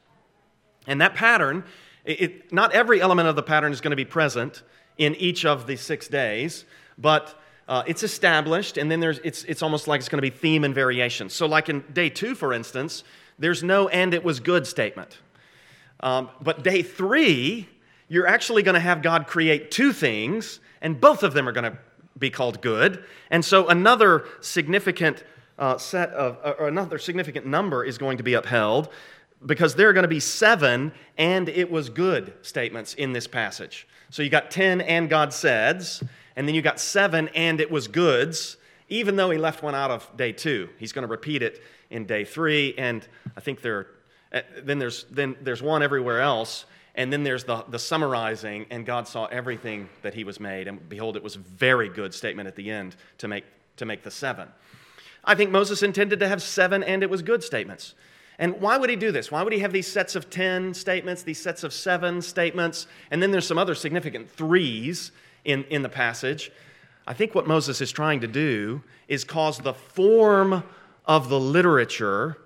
[0.87, 1.65] And that pattern,
[2.05, 4.63] it, it, not every element of the pattern is going to be present
[4.99, 6.67] in each of the six days,
[6.99, 10.37] but uh, it's established, and then there's, it's, it's almost like it's going to be
[10.37, 11.31] theme and variation.
[11.31, 13.05] So, like in day two, for instance,
[13.39, 15.17] there's no and it was good statement.
[16.01, 17.69] Um, but day three,
[18.09, 21.71] you're actually going to have God create two things, and both of them are going
[21.71, 21.79] to
[22.19, 23.05] be called good.
[23.31, 25.25] And so another significant
[25.59, 28.89] uh, set of, uh, or another significant number is going to be upheld
[29.45, 33.87] because there are going to be seven and it was good statements in this passage.
[34.11, 36.03] So you got 10 and God says,
[36.37, 38.57] and then you got seven and it was goods,
[38.89, 40.69] even though he left one out of day two.
[40.79, 43.07] He's going to repeat it in day three, and
[43.37, 43.85] I think there, uh,
[44.33, 46.65] Uh, then there's, then there's one everywhere else.
[46.95, 50.89] And then there's the, the summarizing, and God saw everything that he was made, and
[50.89, 53.45] behold, it was a very good statement at the end to make,
[53.77, 54.49] to make the seven.
[55.25, 57.95] I think Moses intended to have seven and it was good statements.
[58.39, 59.31] And why would he do this?
[59.31, 63.23] Why would he have these sets of 10 statements, these sets of seven statements, and
[63.23, 65.13] then there's some other significant threes
[65.45, 66.51] in, in the passage?
[67.07, 70.63] I think what Moses is trying to do is cause the form
[71.05, 72.39] of the literature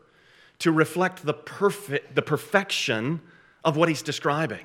[0.62, 3.20] to reflect the, perfect, the perfection
[3.64, 4.64] of what he's describing.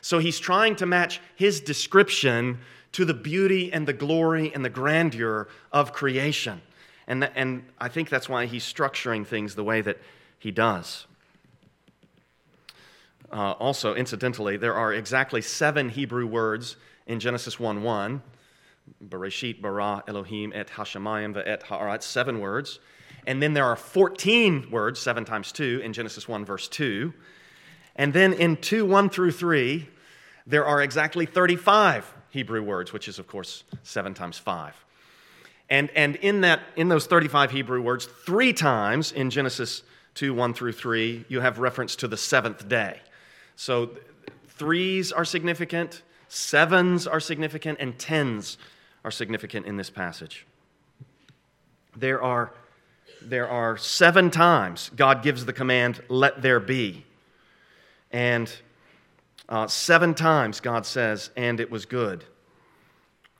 [0.00, 2.58] So he's trying to match his description
[2.92, 6.62] to the beauty and the glory and the grandeur of creation.
[7.06, 9.98] And, and I think that's why he's structuring things the way that
[10.38, 11.06] he does.
[13.30, 18.22] Uh, also, incidentally, there are exactly seven Hebrew words in Genesis 1 1.
[19.06, 22.78] Bereshit, bara, Elohim, et hashemayim, et ha'aretz, seven words.
[23.26, 27.12] And then there are 14 words, seven times two, in Genesis 1, verse 2.
[27.96, 29.88] And then in 2 1 through 3,
[30.46, 34.74] there are exactly 35 Hebrew words, which is, of course, 7 times 5.
[35.68, 39.82] And, and in, that, in those 35 Hebrew words, three times in Genesis
[40.14, 43.00] 2 1 through 3, you have reference to the seventh day.
[43.56, 43.90] So
[44.48, 48.58] threes are significant, sevens are significant, and tens
[49.04, 50.46] are significant in this passage.
[51.96, 52.52] There are,
[53.30, 57.04] there are seven times God gives the command, let there be.
[58.10, 58.50] And
[59.48, 62.24] uh, seven times God says, and it was good.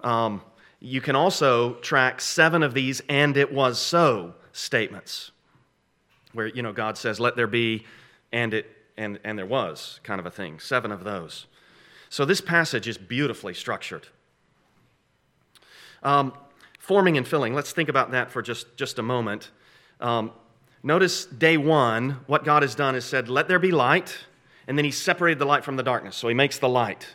[0.01, 0.43] Um,
[0.80, 5.32] you can also track seven of these and it was so statements
[6.32, 7.84] where you know God says let there be
[8.32, 8.66] and it
[8.97, 10.61] and and there was kind of a thing.
[10.61, 11.47] Seven of those.
[12.09, 14.07] So this passage is beautifully structured.
[16.03, 16.34] Um,
[16.78, 17.55] forming and filling.
[17.55, 19.51] Let's think about that for just just a moment
[20.01, 20.30] um,
[20.82, 24.16] notice day one what God has done is said let there be light
[24.66, 27.14] and then he separated the light from the darkness so he makes the light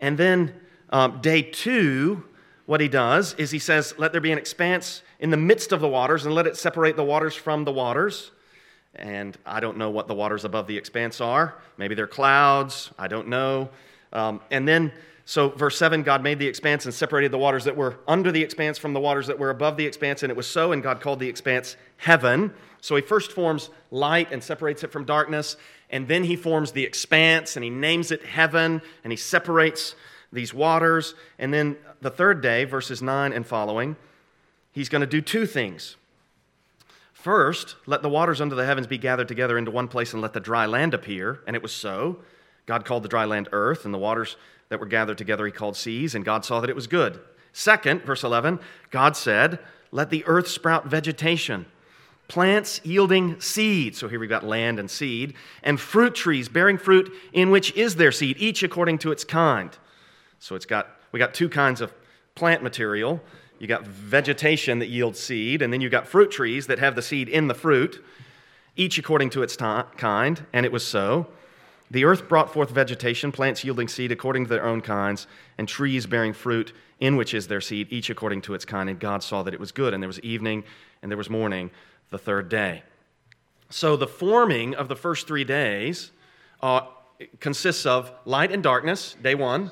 [0.00, 0.54] and then
[0.90, 2.24] um, day two
[2.66, 5.80] what he does is he says, Let there be an expanse in the midst of
[5.80, 8.30] the waters and let it separate the waters from the waters.
[8.94, 11.56] And I don't know what the waters above the expanse are.
[11.76, 12.90] Maybe they're clouds.
[12.98, 13.70] I don't know.
[14.12, 14.92] Um, and then,
[15.26, 18.42] so verse 7 God made the expanse and separated the waters that were under the
[18.42, 20.22] expanse from the waters that were above the expanse.
[20.22, 22.52] And it was so, and God called the expanse heaven.
[22.80, 25.56] So he first forms light and separates it from darkness.
[25.88, 29.94] And then he forms the expanse and he names it heaven and he separates
[30.32, 31.14] these waters.
[31.38, 33.96] And then the third day, verses 9 and following,
[34.72, 35.96] he's going to do two things.
[37.14, 40.34] First, let the waters under the heavens be gathered together into one place and let
[40.34, 41.40] the dry land appear.
[41.46, 42.18] And it was so.
[42.66, 44.36] God called the dry land earth, and the waters
[44.68, 47.20] that were gathered together he called seas, and God saw that it was good.
[47.52, 48.58] Second, verse 11,
[48.90, 49.58] God said,
[49.92, 51.66] Let the earth sprout vegetation,
[52.26, 53.94] plants yielding seed.
[53.94, 57.96] So here we've got land and seed, and fruit trees bearing fruit in which is
[57.96, 59.76] their seed, each according to its kind.
[60.40, 61.92] So it's got, we got two kinds of
[62.34, 63.20] plant material.
[63.60, 67.02] You got vegetation that yields seed, and then you got fruit trees that have the
[67.02, 68.04] seed in the fruit,
[68.76, 69.64] each according to its t-
[69.96, 71.28] kind, and it was so.
[71.90, 75.26] The earth brought forth vegetation, plants yielding seed according to their own kinds,
[75.58, 78.88] and trees bearing fruit in which is their seed, each according to its kind.
[78.88, 79.94] And God saw that it was good.
[79.94, 80.64] And there was evening
[81.02, 81.70] and there was morning
[82.10, 82.82] the third day.
[83.70, 86.10] So the forming of the first three days
[86.62, 86.82] uh,
[87.40, 89.70] consists of light and darkness, day one,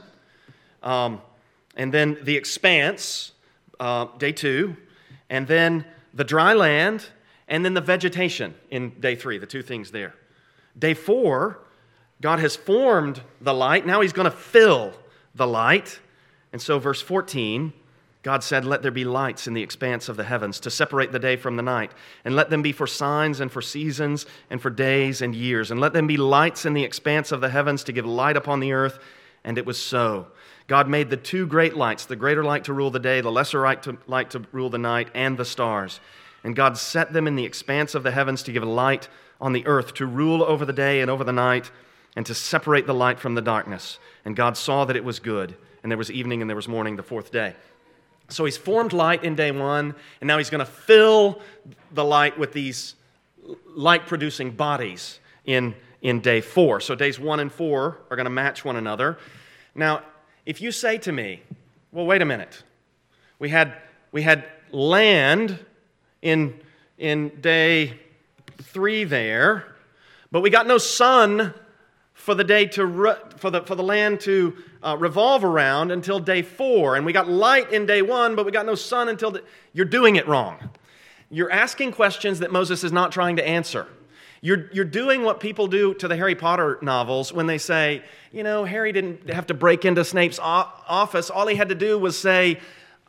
[0.82, 1.20] um,
[1.76, 3.32] and then the expanse,
[3.80, 4.76] uh, day two,
[5.30, 7.06] and then the dry land,
[7.48, 10.14] and then the vegetation in day three, the two things there.
[10.78, 11.58] Day four,
[12.22, 13.84] God has formed the light.
[13.84, 14.94] Now he's going to fill
[15.34, 16.00] the light.
[16.52, 17.72] And so, verse 14,
[18.22, 21.18] God said, Let there be lights in the expanse of the heavens to separate the
[21.18, 21.90] day from the night,
[22.24, 25.80] and let them be for signs and for seasons and for days and years, and
[25.80, 28.72] let them be lights in the expanse of the heavens to give light upon the
[28.72, 29.00] earth.
[29.44, 30.28] And it was so.
[30.68, 33.62] God made the two great lights, the greater light to rule the day, the lesser
[33.62, 35.98] light to, light to rule the night, and the stars.
[36.44, 39.08] And God set them in the expanse of the heavens to give light
[39.40, 41.72] on the earth, to rule over the day and over the night,
[42.16, 43.98] and to separate the light from the darkness.
[44.24, 45.54] And God saw that it was good.
[45.82, 47.54] And there was evening and there was morning the fourth day.
[48.28, 51.40] So he's formed light in day one, and now he's going to fill
[51.92, 52.94] the light with these
[53.74, 56.80] light producing bodies in, in day four.
[56.80, 59.18] So days one and four are going to match one another.
[59.74, 60.02] Now,
[60.46, 61.42] if you say to me,
[61.90, 62.62] well, wait a minute,
[63.38, 63.74] we had,
[64.12, 65.58] we had land
[66.22, 66.58] in,
[66.96, 67.98] in day
[68.62, 69.74] three there,
[70.30, 71.52] but we got no sun
[72.22, 76.20] for the day to re, for the for the land to uh, revolve around until
[76.20, 79.32] day four, and we got light in day one, but we got no sun until
[79.32, 79.42] the,
[79.72, 80.70] you're doing it wrong.
[81.30, 83.88] You're asking questions that Moses is not trying to answer.
[84.40, 88.02] You're, you're doing what people do to the Harry Potter novels when they say,
[88.32, 91.28] you know, Harry didn't have to break into Snape's office.
[91.30, 92.60] All he had to do was say,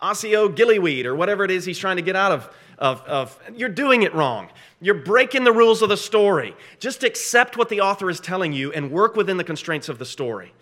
[0.02, 2.50] Osseo Gillyweed, or whatever it is he's trying to get out of,
[2.84, 3.40] of, of.
[3.56, 4.50] You're doing it wrong.
[4.82, 6.54] You're breaking the rules of the story.
[6.80, 10.06] Just accept what the author is telling you and work within the constraints of the
[10.06, 10.54] story.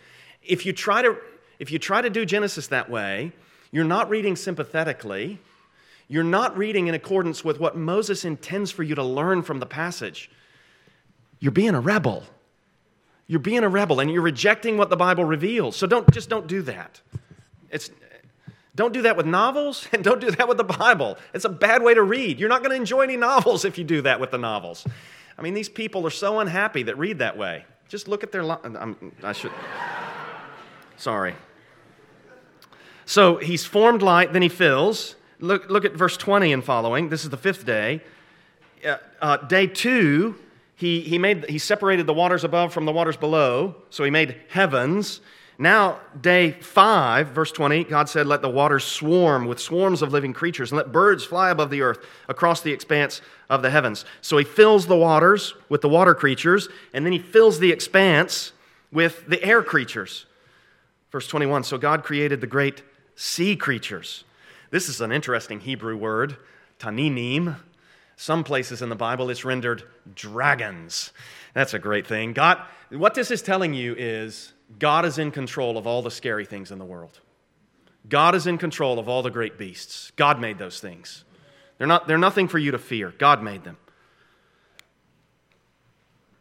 [0.44, 1.18] If you try to,
[1.58, 3.32] if you try to do Genesis that way,
[3.72, 5.40] you're not reading sympathetically.
[6.08, 9.66] You're not reading in accordance with what Moses intends for you to learn from the
[9.66, 10.30] passage
[11.44, 12.22] you're being a rebel.
[13.26, 15.76] You're being a rebel and you're rejecting what the Bible reveals.
[15.76, 17.02] So don't just don't do that.
[17.72, 17.90] It's
[18.76, 21.18] don't do that with novels and don't do that with the Bible.
[21.34, 22.40] It's a bad way to read.
[22.40, 24.86] You're not going to enjoy any novels if you do that with the novels.
[25.38, 27.66] I mean, these people are so unhappy that read that way.
[27.88, 28.58] Just look at their li-
[29.24, 29.52] I should
[30.98, 31.36] Sorry.
[33.06, 35.16] So he's formed light, then he fills.
[35.40, 37.10] Look, look at verse 20 and following.
[37.10, 38.02] This is the fifth day.
[38.86, 40.36] Uh, uh, day two,
[40.76, 44.36] he, he, made, he separated the waters above from the waters below, so he made
[44.50, 45.22] heavens.
[45.62, 50.34] Now, day five, verse 20, God said, Let the waters swarm with swarms of living
[50.34, 54.04] creatures, and let birds fly above the earth across the expanse of the heavens.
[54.22, 58.54] So he fills the waters with the water creatures, and then he fills the expanse
[58.92, 60.26] with the air creatures.
[61.12, 62.82] Verse 21 So God created the great
[63.14, 64.24] sea creatures.
[64.72, 66.38] This is an interesting Hebrew word,
[66.80, 67.58] taninim.
[68.16, 69.84] Some places in the Bible it's rendered
[70.16, 71.12] dragons.
[71.54, 72.34] That's a great thing.
[72.34, 72.60] God,
[72.90, 76.72] what this is telling you is God is in control of all the scary things
[76.72, 77.20] in the world.
[78.08, 80.12] God is in control of all the great beasts.
[80.16, 81.24] God made those things.
[81.78, 83.14] They're, not, they're nothing for you to fear.
[83.18, 83.78] God made them.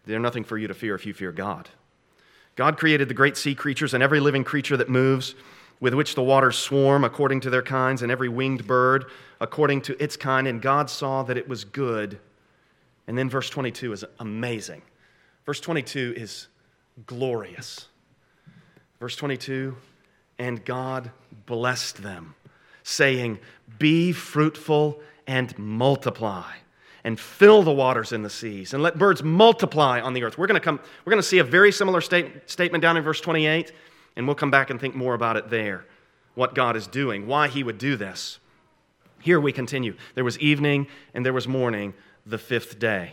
[0.04, 1.68] They're nothing for you to fear if you fear God.
[2.56, 5.34] God created the great sea creatures and every living creature that moves,
[5.78, 9.06] with which the waters swarm according to their kinds, and every winged bird
[9.40, 10.46] according to its kind.
[10.46, 12.18] And God saw that it was good.
[13.06, 14.82] And then verse 22 is amazing.
[15.46, 16.48] Verse 22 is
[17.06, 17.88] glorious.
[19.00, 19.76] Verse 22
[20.38, 21.10] and God
[21.44, 22.34] blessed them,
[22.82, 23.38] saying,
[23.78, 26.52] Be fruitful and multiply
[27.04, 30.38] and fill the waters in the seas and let birds multiply on the earth.
[30.38, 33.02] We're going to come we're going to see a very similar state, statement down in
[33.02, 33.72] verse 28
[34.16, 35.86] and we'll come back and think more about it there.
[36.34, 38.38] What God is doing, why he would do this.
[39.20, 39.94] Here we continue.
[40.14, 41.94] There was evening and there was morning
[42.24, 43.12] the fifth day.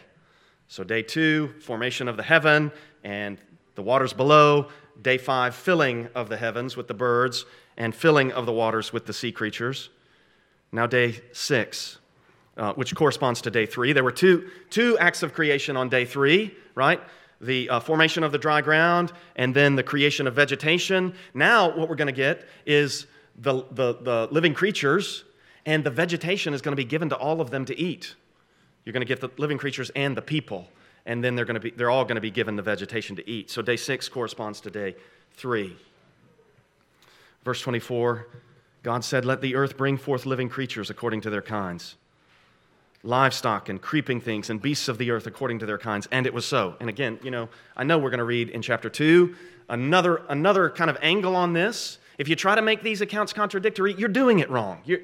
[0.69, 2.71] So day 2, formation of the heaven
[3.03, 3.37] and
[3.75, 4.69] the waters below,
[5.01, 7.45] day 5, filling of the heavens with the birds
[7.77, 9.89] and filling of the waters with the sea creatures.
[10.71, 11.97] Now day 6,
[12.57, 13.93] uh, which corresponds to day three.
[13.93, 16.99] There were two, two acts of creation on day three, right?
[17.39, 21.13] The uh, formation of the dry ground and then the creation of vegetation.
[21.33, 23.05] Now, what we're going to get is
[23.37, 25.23] the, the, the living creatures,
[25.65, 28.15] and the vegetation is going to be given to all of them to eat.
[28.83, 30.69] You're going to get the living creatures and the people,
[31.07, 33.27] and then they're, going to be, they're all going to be given the vegetation to
[33.27, 33.49] eat.
[33.49, 34.95] So, day six corresponds to day
[35.31, 35.75] three.
[37.43, 38.27] Verse 24
[38.83, 41.95] God said, Let the earth bring forth living creatures according to their kinds
[43.03, 46.07] livestock and creeping things and beasts of the earth according to their kinds.
[46.11, 46.75] And it was so.
[46.79, 49.35] And again, you know, I know we're going to read in chapter 2
[49.69, 51.99] another, another kind of angle on this.
[52.17, 54.81] If you try to make these accounts contradictory, you're doing it wrong.
[54.85, 55.01] You're,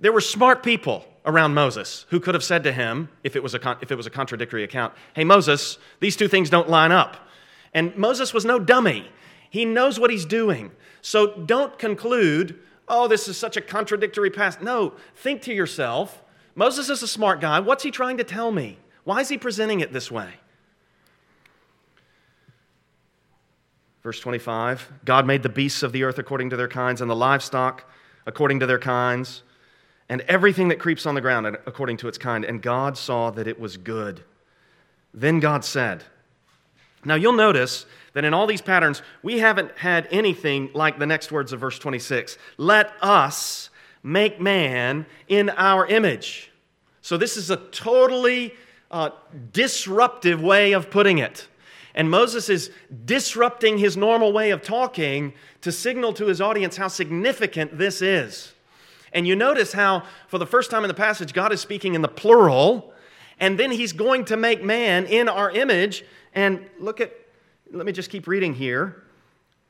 [0.00, 3.54] there were smart people around Moses who could have said to him, if it, was
[3.54, 7.28] a, if it was a contradictory account, Hey, Moses, these two things don't line up.
[7.74, 9.10] And Moses was no dummy.
[9.48, 10.70] He knows what he's doing.
[11.02, 12.58] So don't conclude,
[12.88, 14.62] oh, this is such a contradictory past.
[14.62, 16.22] No, think to yourself,
[16.54, 17.60] Moses is a smart guy.
[17.60, 18.78] What's he trying to tell me?
[19.04, 20.34] Why is he presenting it this way?
[24.02, 27.16] Verse 25 God made the beasts of the earth according to their kinds, and the
[27.16, 27.84] livestock
[28.26, 29.42] according to their kinds,
[30.10, 32.44] and everything that creeps on the ground according to its kind.
[32.44, 34.24] And God saw that it was good.
[35.14, 36.02] Then God said,
[37.04, 41.30] Now you'll notice that in all these patterns, we haven't had anything like the next
[41.30, 43.70] words of verse 26 Let us
[44.02, 46.50] make man in our image.
[47.02, 48.54] So, this is a totally
[48.90, 49.10] uh,
[49.52, 51.46] disruptive way of putting it.
[51.94, 52.72] And Moses is
[53.04, 58.54] disrupting his normal way of talking to signal to his audience how significant this is.
[59.12, 62.02] And you notice how, for the first time in the passage, God is speaking in
[62.02, 62.92] the plural,
[63.38, 66.04] and then he's going to make man in our image.
[66.34, 67.12] And look at,
[67.72, 69.04] let me just keep reading here.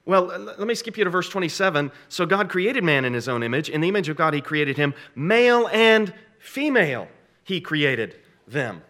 [0.04, 1.92] Well, let me skip you to verse 27.
[2.08, 3.68] So God created man in his own image.
[3.68, 4.94] In the image of God, he created him.
[5.14, 7.08] Male and female,
[7.44, 8.16] he created
[8.48, 8.82] them.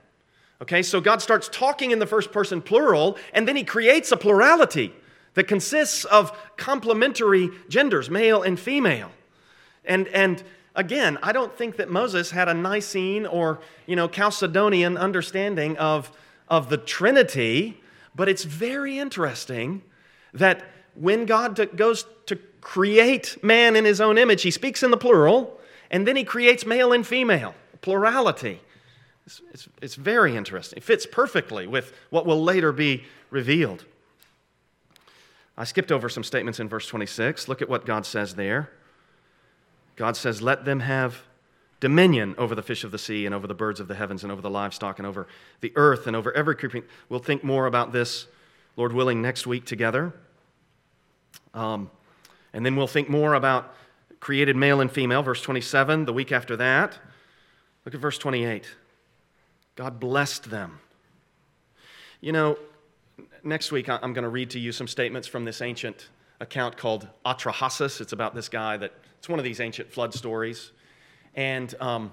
[0.62, 4.16] Okay, so God starts talking in the first person plural, and then he creates a
[4.16, 4.92] plurality
[5.34, 9.11] that consists of complementary genders, male and female.
[9.84, 10.42] And, and
[10.74, 16.10] again, I don't think that Moses had a Nicene or, you know, Chalcedonian understanding of,
[16.48, 17.80] of the Trinity,
[18.14, 19.82] but it's very interesting
[20.34, 20.64] that
[20.94, 25.58] when God goes to create man in his own image, he speaks in the plural,
[25.90, 28.60] and then he creates male and female, plurality.
[29.26, 30.78] It's, it's, it's, very interesting.
[30.78, 33.84] It fits perfectly with what will later be revealed.
[35.56, 37.48] I skipped over some statements in verse 26.
[37.48, 38.70] Look at what God says there.
[40.01, 41.24] God says, Let them have
[41.78, 44.32] dominion over the fish of the sea and over the birds of the heavens and
[44.32, 45.26] over the livestock and over
[45.61, 46.84] the earth and over every creeping.
[47.11, 48.26] We'll think more about this,
[48.78, 50.14] Lord willing, next week together.
[51.53, 51.90] Um,
[52.55, 53.74] and then we'll think more about
[54.20, 56.98] created male and female, verse 27, the week after that.
[57.84, 58.66] Look at verse 28.
[59.76, 60.78] God blessed them.
[62.22, 62.59] You know,
[63.44, 66.09] next week I'm going to read to you some statements from this ancient
[66.40, 68.01] account called Atrahasis.
[68.01, 70.72] It's about this guy that, it's one of these ancient flood stories.
[71.34, 72.10] And um,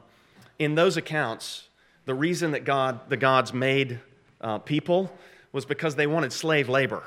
[0.60, 1.70] in those accounts,
[2.04, 4.02] the reason that God, the gods made
[4.42, 5.10] uh, people
[5.54, 7.04] was because they wanted slave labor.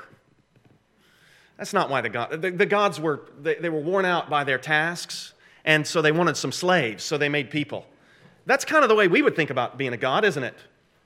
[1.55, 4.43] That's not why the, God, the, the gods were, they, they were worn out by
[4.43, 5.35] their tasks,
[5.65, 7.85] and so they wanted some slaves, so they made people.
[8.47, 10.55] That's kind of the way we would think about being a God, isn't it?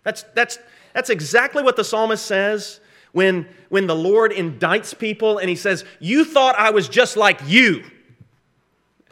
[0.04, 0.58] That's, that's,
[0.94, 2.80] that's exactly what the psalmist says
[3.12, 7.42] when, when the Lord indicts people and he says, You thought I was just like
[7.46, 7.84] you.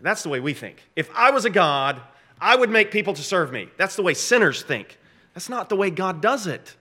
[0.04, 0.84] That's the way we think.
[0.95, 1.99] If I was a God,
[2.39, 3.70] I would make people to serve me.
[3.78, 4.99] That's the way sinners think.
[5.34, 6.76] That's not the way God does it.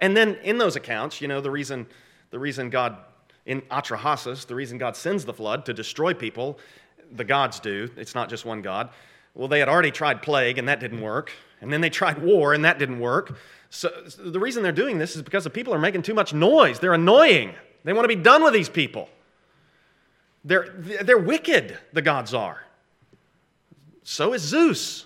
[0.00, 1.86] And then in those accounts, you know, the reason,
[2.30, 2.98] the reason God
[3.46, 6.58] in Atrahasis, the reason God sends the flood to destroy people,
[7.12, 8.90] the gods do, it's not just one God.
[9.34, 11.32] Well, they had already tried plague, and that didn't work.
[11.60, 13.38] And then they tried war, and that didn't work.
[13.70, 16.34] So, so the reason they're doing this is because the people are making too much
[16.34, 16.80] noise.
[16.80, 17.54] They're annoying.
[17.84, 19.08] They want to be done with these people.
[20.48, 20.70] They're,
[21.02, 22.64] they're wicked, the gods are.
[24.02, 25.04] So is Zeus.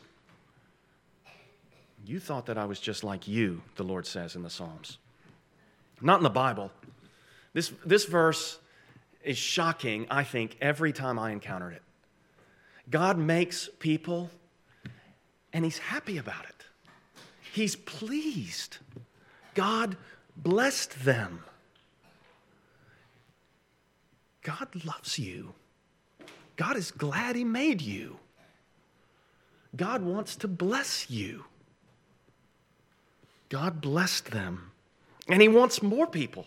[2.06, 4.98] You thought that I was just like you, the Lord says in the Psalms.
[6.00, 6.70] Not in the Bible.
[7.54, 8.60] This, this verse
[9.24, 11.82] is shocking, I think, every time I encountered it.
[12.88, 14.30] God makes people,
[15.52, 16.66] and He's happy about it.
[17.52, 18.76] He's pleased.
[19.54, 19.96] God
[20.36, 21.42] blessed them.
[24.42, 25.54] God loves you.
[26.56, 28.18] God is glad He made you.
[29.74, 31.44] God wants to bless you.
[33.48, 34.72] God blessed them.
[35.28, 36.46] And He wants more people.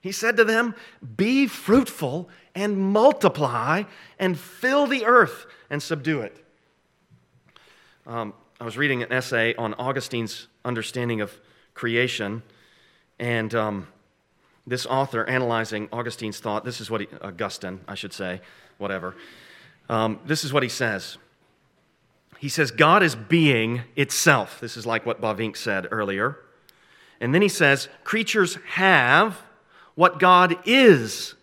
[0.00, 0.74] He said to them,
[1.16, 3.84] Be fruitful and multiply
[4.18, 6.44] and fill the earth and subdue it.
[8.06, 11.32] Um, I was reading an essay on Augustine's understanding of
[11.74, 12.42] creation,
[13.18, 13.88] and um,
[14.66, 18.40] this author analyzing Augustine's thought, this is what he, Augustine, I should say,
[18.78, 19.14] whatever.
[19.88, 21.18] Um, this is what he says.
[22.38, 24.60] He says, God is being itself.
[24.60, 26.38] This is like what Bavinck said earlier.
[27.20, 29.40] And then he says, creatures have
[29.94, 31.34] what God is.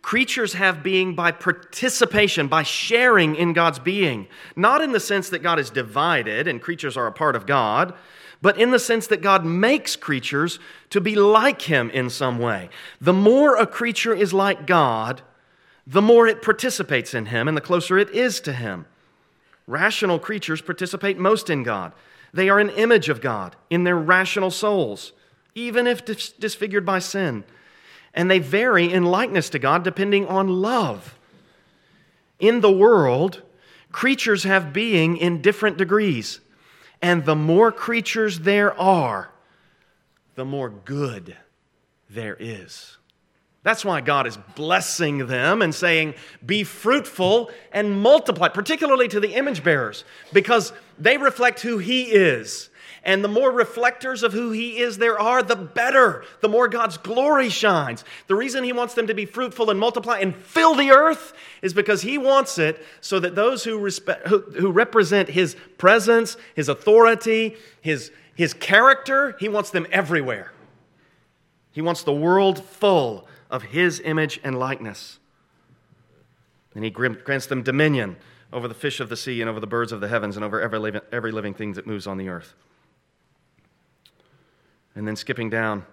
[0.00, 4.26] Creatures have being by participation, by sharing in God's being.
[4.56, 7.94] Not in the sense that God is divided and creatures are a part of God,
[8.40, 10.58] but in the sense that God makes creatures
[10.90, 12.70] to be like Him in some way.
[13.00, 15.22] The more a creature is like God,
[15.86, 18.86] the more it participates in Him and the closer it is to Him.
[19.66, 21.92] Rational creatures participate most in God.
[22.32, 25.12] They are an image of God in their rational souls,
[25.54, 27.44] even if disfigured by sin.
[28.14, 31.18] And they vary in likeness to God depending on love.
[32.38, 33.42] In the world,
[33.90, 36.40] creatures have being in different degrees.
[37.00, 39.30] And the more creatures there are,
[40.34, 41.36] the more good
[42.10, 42.96] there is.
[43.62, 49.34] That's why God is blessing them and saying, Be fruitful and multiply, particularly to the
[49.34, 52.70] image bearers, because they reflect who He is.
[53.04, 56.98] And the more reflectors of who He is there are, the better, the more God's
[56.98, 58.04] glory shines.
[58.26, 61.32] The reason He wants them to be fruitful and multiply and fill the earth
[61.62, 66.36] is because He wants it so that those who, respect, who, who represent His presence,
[66.54, 70.52] His authority, His, His character, He wants them everywhere.
[71.72, 75.18] He wants the world full of His image and likeness.
[76.74, 78.16] And He grants them dominion
[78.52, 80.60] over the fish of the sea and over the birds of the heavens and over
[80.60, 82.54] every living, every living thing that moves on the earth.
[84.98, 85.86] And then skipping down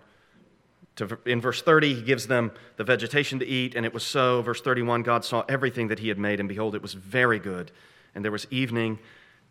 [0.95, 4.41] to in verse 30, he gives them the vegetation to eat, and it was so.
[4.41, 7.71] Verse 31, God saw everything that he had made, and behold, it was very good.
[8.15, 8.97] And there was evening,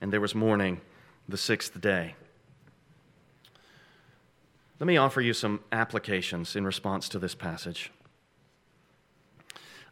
[0.01, 0.81] and there was morning,
[1.29, 2.17] the sixth day.
[4.81, 7.93] Let me offer you some applications in response to this passage.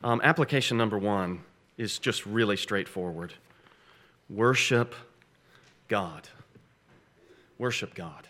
[0.02, 1.44] Um, application number one
[1.78, 3.34] is just really straightforward
[4.28, 4.96] worship
[5.86, 6.28] God.
[7.58, 8.26] Worship God.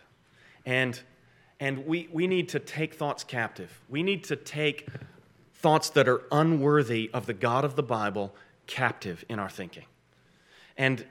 [0.66, 1.00] And
[1.62, 3.70] and we, we need to take thoughts captive.
[3.88, 4.88] We need to take
[5.54, 8.34] thoughts that are unworthy of the God of the Bible
[8.66, 9.84] captive in our thinking.
[10.76, 11.06] And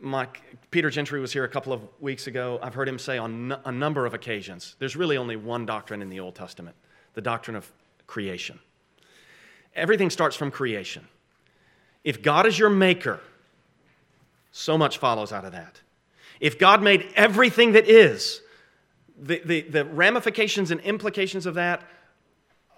[0.00, 0.28] my,
[0.70, 2.58] Peter Gentry was here a couple of weeks ago.
[2.62, 6.08] I've heard him say on a number of occasions there's really only one doctrine in
[6.08, 6.74] the Old Testament
[7.12, 7.70] the doctrine of
[8.06, 8.58] creation.
[9.76, 11.06] Everything starts from creation.
[12.02, 13.20] If God is your maker,
[14.52, 15.82] so much follows out of that.
[16.40, 18.40] If God made everything that is,
[19.22, 21.82] the, the, the ramifications and implications of that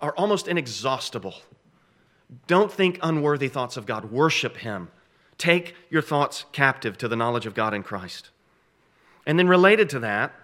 [0.01, 1.35] are almost inexhaustible.
[2.47, 4.11] Don't think unworthy thoughts of God.
[4.11, 4.89] Worship Him.
[5.39, 8.31] Take your thoughts captive to the knowledge of God in Christ.
[9.27, 10.35] And then, related to that,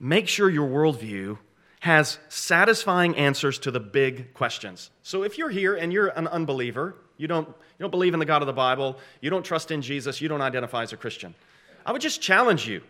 [0.00, 1.38] make sure your worldview
[1.80, 4.90] has satisfying answers to the big questions.
[5.02, 8.26] So, if you're here and you're an unbeliever, you don't, you don't believe in the
[8.26, 11.34] God of the Bible, you don't trust in Jesus, you don't identify as a Christian,
[11.84, 12.82] I would just challenge you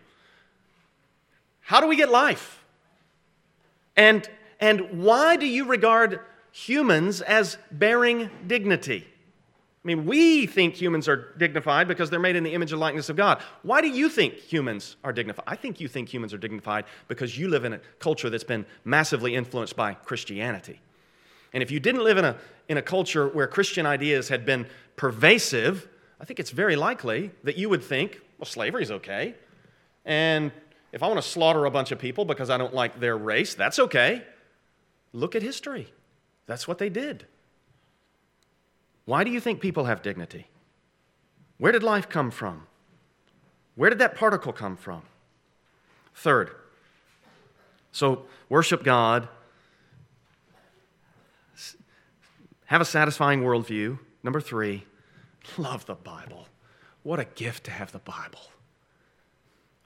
[1.63, 2.63] how do we get life?
[3.95, 4.27] And,
[4.59, 6.19] and why do you regard
[6.51, 9.07] humans as bearing dignity?
[9.83, 13.09] I mean, we think humans are dignified because they're made in the image and likeness
[13.09, 13.41] of God.
[13.63, 15.43] Why do you think humans are dignified?
[15.45, 18.65] I think you think humans are dignified because you live in a culture that's been
[18.85, 20.79] massively influenced by Christianity.
[21.51, 22.37] And if you didn't live in a,
[22.69, 25.89] in a culture where Christian ideas had been pervasive,
[26.19, 29.35] I think it's very likely that you would think, well, slavery's okay.
[30.05, 30.51] And
[30.93, 33.55] if I want to slaughter a bunch of people because I don't like their race,
[33.55, 34.23] that's okay.
[35.11, 35.91] Look at history.
[36.45, 37.25] That's what they did.
[39.05, 40.47] Why do you think people have dignity?
[41.57, 42.67] Where did life come from?
[43.75, 45.01] Where did that particle come from?
[46.15, 46.51] Third,
[47.91, 49.27] so worship God,
[52.65, 53.97] have a satisfying worldview.
[54.21, 54.85] Number three,
[55.57, 56.47] love the Bible.
[57.01, 58.51] What a gift to have the Bible.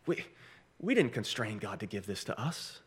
[0.06, 0.26] We,
[0.80, 2.80] we didn't constrain God to give this to us.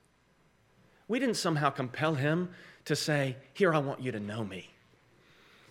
[1.08, 2.50] We didn't somehow compel Him
[2.84, 4.70] to say, Here, I want you to know me.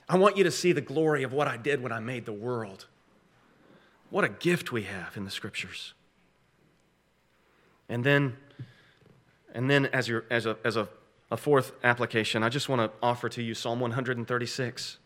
[0.08, 2.34] I want you to see the glory of what I did when I made the
[2.34, 2.88] world.
[4.10, 5.94] What a gift we have in the scriptures.
[7.88, 8.36] And then,
[9.54, 10.90] and then as, your, as, a, as a,
[11.32, 14.98] a fourth application, I just want to offer to you Psalm 136.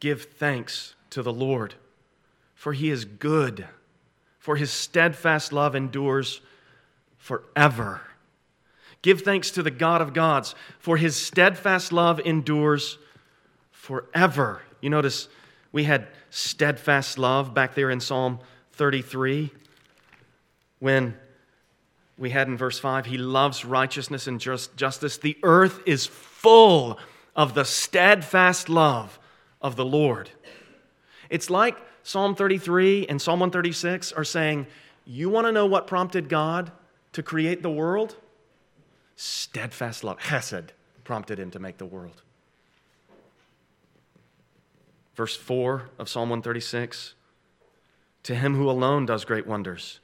[0.00, 1.74] Give thanks to the Lord,
[2.54, 3.66] for he is good,
[4.40, 6.40] for his steadfast love endures
[7.18, 8.00] forever.
[9.02, 12.98] Give thanks to the God of gods, for his steadfast love endures
[13.70, 14.62] forever.
[14.80, 15.28] You notice
[15.72, 18.40] we had steadfast love back there in Psalm
[18.72, 19.50] 33
[20.78, 21.14] when
[22.16, 25.18] we had in verse 5 he loves righteousness and just, justice.
[25.18, 26.98] The earth is full
[27.36, 29.18] of the steadfast love
[29.60, 30.30] of the Lord.
[31.28, 34.66] It's like Psalm 33 and Psalm 136 are saying,
[35.04, 36.72] You want to know what prompted God
[37.12, 38.16] to create the world?
[39.16, 40.72] Steadfast love, Hesed,
[41.04, 42.22] prompted him to make the world.
[45.14, 47.14] Verse 4 of Psalm 136
[48.22, 50.00] To him who alone does great wonders,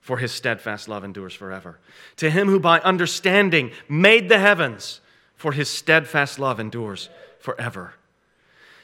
[0.00, 1.78] for his steadfast love endures forever.
[2.18, 5.00] To him who by understanding made the heavens,
[5.34, 7.08] for his steadfast love endures
[7.40, 7.94] forever.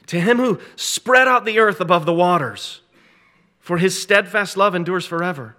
[0.07, 2.81] To him who spread out the earth above the waters,
[3.59, 5.57] for his steadfast love endures forever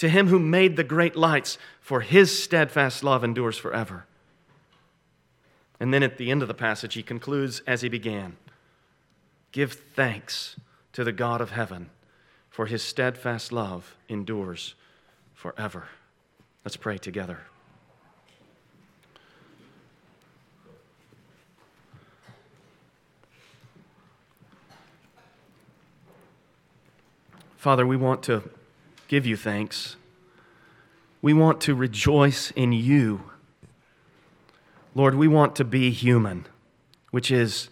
[0.00, 4.06] to him who made the great lights, for his steadfast love endures forever.
[5.78, 8.38] And then at the end of the passage, he concludes as he began
[9.52, 10.56] Give thanks
[10.94, 11.90] to the God of heaven,
[12.48, 14.74] for his steadfast love endures
[15.34, 15.88] forever.
[16.64, 17.40] Let's pray together.
[27.60, 28.42] Father, we want to
[29.06, 29.96] give you thanks.
[31.20, 33.20] We want to rejoice in you.
[34.94, 36.46] Lord, we want to be human,
[37.10, 37.68] which is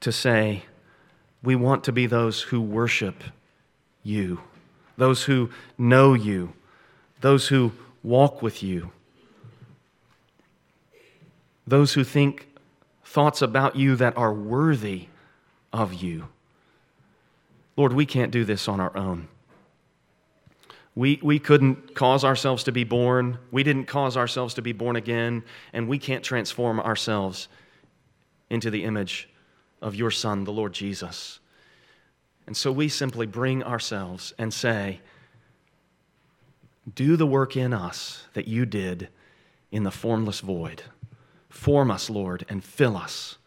[0.00, 0.64] to say,
[1.44, 3.22] we want to be those who worship
[4.02, 4.40] you,
[4.96, 6.52] those who know you,
[7.20, 7.70] those who
[8.02, 8.90] walk with you,
[11.68, 12.48] those who think
[13.04, 15.06] thoughts about you that are worthy
[15.72, 16.26] of you.
[17.78, 19.28] Lord, we can't do this on our own.
[20.96, 23.38] We, we couldn't cause ourselves to be born.
[23.52, 25.44] We didn't cause ourselves to be born again.
[25.72, 27.46] And we can't transform ourselves
[28.50, 29.28] into the image
[29.80, 31.38] of your Son, the Lord Jesus.
[32.48, 35.00] And so we simply bring ourselves and say,
[36.92, 39.08] Do the work in us that you did
[39.70, 40.82] in the formless void.
[41.48, 43.38] Form us, Lord, and fill us.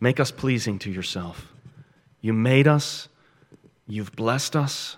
[0.00, 1.53] Make us pleasing to yourself.
[2.24, 3.10] You made us,
[3.86, 4.96] you've blessed us.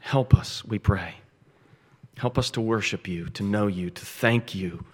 [0.00, 1.14] Help us, we pray.
[2.18, 4.84] Help us to worship you, to know you, to thank you,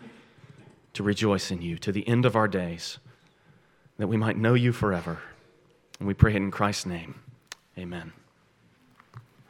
[0.92, 2.98] to rejoice in you to the end of our days,
[3.98, 5.22] that we might know you forever.
[5.98, 7.16] And we pray it in Christ's name.
[7.76, 8.12] Amen.